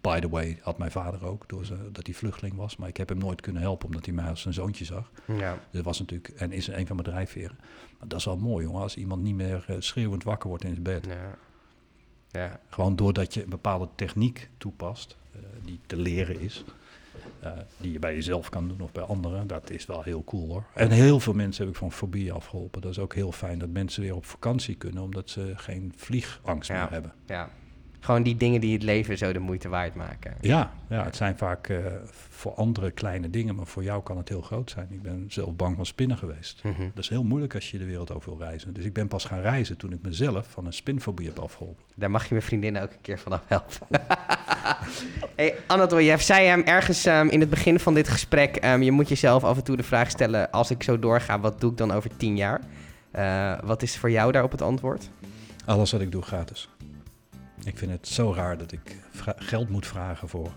By 0.00 0.18
the 0.20 0.28
way, 0.28 0.58
had 0.62 0.78
mijn 0.78 0.90
vader 0.90 1.24
ook, 1.26 1.48
door 1.48 1.64
ze, 1.64 1.90
dat 1.92 2.06
hij 2.06 2.14
vluchteling 2.14 2.56
was. 2.56 2.76
Maar 2.76 2.88
ik 2.88 2.96
heb 2.96 3.08
hem 3.08 3.18
nooit 3.18 3.40
kunnen 3.40 3.62
helpen, 3.62 3.86
omdat 3.86 4.04
hij 4.04 4.14
mij 4.14 4.28
als 4.28 4.40
zijn 4.40 4.54
zoontje 4.54 4.84
zag. 4.84 5.10
Ja. 5.26 5.58
Dat 5.70 5.84
was 5.84 5.98
natuurlijk, 5.98 6.28
en 6.28 6.52
is 6.52 6.66
een 6.66 6.86
van 6.86 6.96
mijn 6.96 7.08
drijfveren. 7.08 7.56
Maar 7.98 8.08
dat 8.08 8.18
is 8.18 8.24
wel 8.24 8.36
mooi, 8.36 8.64
jongen, 8.64 8.80
als 8.82 8.96
iemand 8.96 9.22
niet 9.22 9.34
meer 9.34 9.64
eh, 9.66 9.76
schreeuwend 9.78 10.24
wakker 10.24 10.48
wordt 10.48 10.64
in 10.64 10.70
zijn 10.70 10.82
bed. 10.82 11.06
Ja. 11.06 11.34
Ja. 12.30 12.60
Gewoon 12.68 12.96
doordat 12.96 13.34
je 13.34 13.42
een 13.42 13.48
bepaalde 13.50 13.88
techniek 13.94 14.48
toepast, 14.58 15.16
eh, 15.32 15.40
die 15.64 15.80
te 15.86 15.96
leren 15.96 16.40
is, 16.40 16.64
eh, 17.40 17.52
die 17.76 17.92
je 17.92 17.98
bij 17.98 18.14
jezelf 18.14 18.48
kan 18.48 18.68
doen 18.68 18.80
of 18.80 18.92
bij 18.92 19.02
anderen, 19.04 19.46
dat 19.46 19.70
is 19.70 19.86
wel 19.86 20.02
heel 20.02 20.24
cool 20.24 20.48
hoor. 20.48 20.64
En 20.74 20.90
heel 20.90 21.20
veel 21.20 21.32
mensen 21.34 21.64
heb 21.64 21.72
ik 21.72 21.78
van 21.78 21.92
fobie 21.92 22.32
afgeholpen. 22.32 22.80
Dat 22.80 22.90
is 22.90 22.98
ook 22.98 23.14
heel 23.14 23.32
fijn 23.32 23.58
dat 23.58 23.68
mensen 23.68 24.02
weer 24.02 24.14
op 24.14 24.24
vakantie 24.24 24.74
kunnen, 24.74 25.02
omdat 25.02 25.30
ze 25.30 25.52
geen 25.56 25.92
vliegangst 25.96 26.68
Ja. 26.68 26.80
meer 26.82 26.90
hebben. 26.90 27.12
ja. 27.26 27.50
Gewoon 28.00 28.22
die 28.22 28.36
dingen 28.36 28.60
die 28.60 28.72
het 28.72 28.82
leven 28.82 29.18
zo 29.18 29.32
de 29.32 29.38
moeite 29.38 29.68
waard 29.68 29.94
maken. 29.94 30.34
Ja, 30.40 30.72
ja 30.88 31.04
het 31.04 31.16
zijn 31.16 31.36
vaak 31.36 31.68
eh, 31.68 31.76
voor 32.10 32.54
anderen 32.54 32.94
kleine 32.94 33.30
dingen, 33.30 33.54
maar 33.54 33.66
voor 33.66 33.82
jou 33.82 34.02
kan 34.02 34.16
het 34.16 34.28
heel 34.28 34.40
groot 34.40 34.70
zijn. 34.70 34.86
Ik 34.90 35.02
ben 35.02 35.24
zelf 35.28 35.56
bang 35.56 35.76
van 35.76 35.86
spinnen 35.86 36.16
geweest. 36.16 36.64
Mhm. 36.64 36.82
Dat 36.94 37.04
is 37.04 37.08
heel 37.08 37.24
moeilijk 37.24 37.54
als 37.54 37.70
je 37.70 37.78
de 37.78 37.84
wereld 37.84 38.12
over 38.12 38.30
wil 38.30 38.46
reizen. 38.46 38.74
Dus 38.74 38.84
ik 38.84 38.92
ben 38.92 39.08
pas 39.08 39.24
gaan 39.24 39.40
reizen 39.40 39.76
toen 39.76 39.92
ik 39.92 39.98
mezelf 40.02 40.46
van 40.50 40.66
een 40.66 40.72
spinfobie 40.72 41.26
heb 41.26 41.38
afgeholpen. 41.38 41.84
Daar 41.94 42.10
mag 42.10 42.22
je 42.22 42.34
mijn 42.34 42.46
vriendin 42.46 42.78
ook 42.78 42.90
een 42.90 43.00
keer 43.00 43.18
vanaf 43.18 43.42
helpen. 43.46 43.86
hey, 45.36 45.54
Anatol, 45.66 46.00
jij 46.00 46.18
zei 46.18 46.46
hem 46.46 46.62
ergens 46.62 47.04
ehm, 47.04 47.28
in 47.28 47.40
het 47.40 47.50
begin 47.50 47.78
van 47.78 47.94
dit 47.94 48.08
gesprek... 48.08 48.56
ehm, 48.56 48.82
je 48.82 48.92
moet 48.92 49.08
jezelf 49.08 49.44
af 49.44 49.56
en 49.56 49.64
toe 49.64 49.76
de 49.76 49.82
vraag 49.82 50.10
stellen... 50.10 50.50
als 50.50 50.70
ik 50.70 50.82
zo 50.82 50.98
doorga, 50.98 51.40
wat 51.40 51.60
doe 51.60 51.70
ik 51.70 51.76
dan 51.76 51.90
over 51.90 52.16
tien 52.16 52.36
jaar? 52.36 52.60
Eh, 53.10 53.58
wat 53.64 53.82
is 53.82 53.96
voor 53.96 54.10
jou 54.10 54.32
daarop 54.32 54.50
het 54.50 54.62
antwoord? 54.62 55.10
Alles 55.64 55.92
wat 55.92 56.00
ik 56.00 56.12
doe 56.12 56.22
gratis. 56.22 56.68
Ik 57.68 57.78
vind 57.78 57.90
het 57.90 58.08
zo 58.08 58.32
raar 58.32 58.58
dat 58.58 58.72
ik 58.72 58.96
geld 59.36 59.68
moet 59.68 59.86
vragen 59.86 60.28
voor 60.28 60.50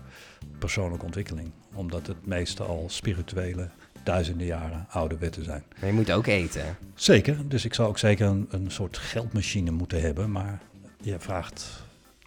persoonlijke 0.58 1.04
ontwikkeling. 1.04 1.50
Omdat 1.74 2.06
het 2.06 2.26
meestal 2.26 2.66
al 2.66 2.84
spirituele, 2.88 3.68
duizenden 4.02 4.46
jaren 4.46 4.86
oude 4.90 5.16
wetten 5.18 5.44
zijn. 5.44 5.62
Maar 5.78 5.88
je 5.88 5.94
moet 5.94 6.12
ook 6.12 6.26
eten. 6.26 6.76
Zeker, 6.94 7.48
dus 7.48 7.64
ik 7.64 7.74
zou 7.74 7.88
ook 7.88 7.98
zeker 7.98 8.26
een, 8.26 8.46
een 8.50 8.70
soort 8.70 8.98
geldmachine 8.98 9.70
moeten 9.70 10.00
hebben. 10.00 10.30
Maar 10.30 10.60
je 11.00 11.18
vraagt 11.18 11.82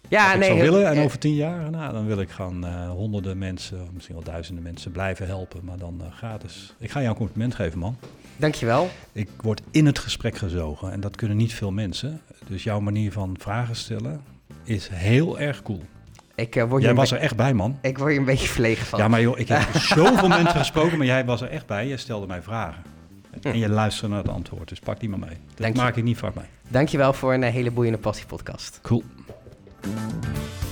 ja, 0.08 0.34
nee, 0.34 0.50
ik 0.50 0.56
zou 0.56 0.70
willen. 0.70 0.86
En 0.86 1.04
over 1.04 1.18
tien 1.18 1.34
jaar, 1.34 1.70
nou, 1.70 1.92
dan 1.92 2.06
wil 2.06 2.20
ik 2.20 2.30
gewoon 2.30 2.64
uh, 2.64 2.90
honderden 2.90 3.38
mensen, 3.38 3.88
misschien 3.92 4.14
wel 4.14 4.24
duizenden 4.24 4.62
mensen 4.62 4.90
blijven 4.90 5.26
helpen, 5.26 5.64
maar 5.64 5.78
dan 5.78 6.00
uh, 6.02 6.12
gratis. 6.12 6.74
Ik 6.78 6.90
ga 6.90 6.98
jou 6.98 7.10
een 7.10 7.18
compliment 7.18 7.54
geven, 7.54 7.78
man. 7.78 7.96
Dankjewel. 8.36 8.88
Ik 9.12 9.28
word 9.42 9.62
in 9.70 9.86
het 9.86 9.98
gesprek 9.98 10.36
gezogen 10.36 10.92
en 10.92 11.00
dat 11.00 11.16
kunnen 11.16 11.36
niet 11.36 11.54
veel 11.54 11.72
mensen. 11.72 12.20
Dus 12.48 12.62
jouw 12.62 12.80
manier 12.80 13.12
van 13.12 13.36
vragen 13.38 13.76
stellen 13.76 14.20
is 14.64 14.88
heel 14.92 15.38
erg 15.38 15.62
cool. 15.62 15.82
Ik, 16.34 16.56
uh, 16.56 16.64
word 16.64 16.82
jij 16.82 16.94
was 16.94 17.12
er 17.12 17.18
echt 17.18 17.36
bij, 17.36 17.54
man. 17.54 17.78
Ik 17.80 17.98
word 17.98 18.12
je 18.12 18.18
een 18.18 18.24
beetje 18.24 18.48
verlegen 18.48 18.86
van. 18.86 18.98
Ja, 18.98 19.08
maar 19.08 19.20
joh, 19.20 19.38
ik 19.38 19.48
heb 19.48 19.76
zoveel 19.76 20.28
mensen 20.38 20.58
gesproken, 20.58 20.98
maar 20.98 21.06
jij 21.06 21.24
was 21.24 21.40
er 21.40 21.50
echt 21.50 21.66
bij. 21.66 21.86
Je 21.86 21.96
stelde 21.96 22.26
mij 22.26 22.42
vragen. 22.42 22.82
Hm. 23.42 23.48
En 23.48 23.58
je 23.58 23.68
luisterde 23.68 24.14
naar 24.14 24.22
het 24.22 24.32
antwoord, 24.32 24.68
dus 24.68 24.78
pak 24.78 25.00
die 25.00 25.08
maar 25.08 25.18
mee. 25.18 25.36
Dat 25.54 25.74
maak 25.74 25.96
ik 25.96 26.04
niet 26.04 26.18
vaak 26.18 26.34
mee. 26.34 26.46
Dankjewel 26.68 27.12
voor 27.12 27.34
een 27.34 27.42
hele 27.42 27.70
boeiende 27.70 27.98
passiepodcast. 27.98 28.78
Cool. 28.82 29.02
Thank 29.86 30.24
you. 30.24 30.65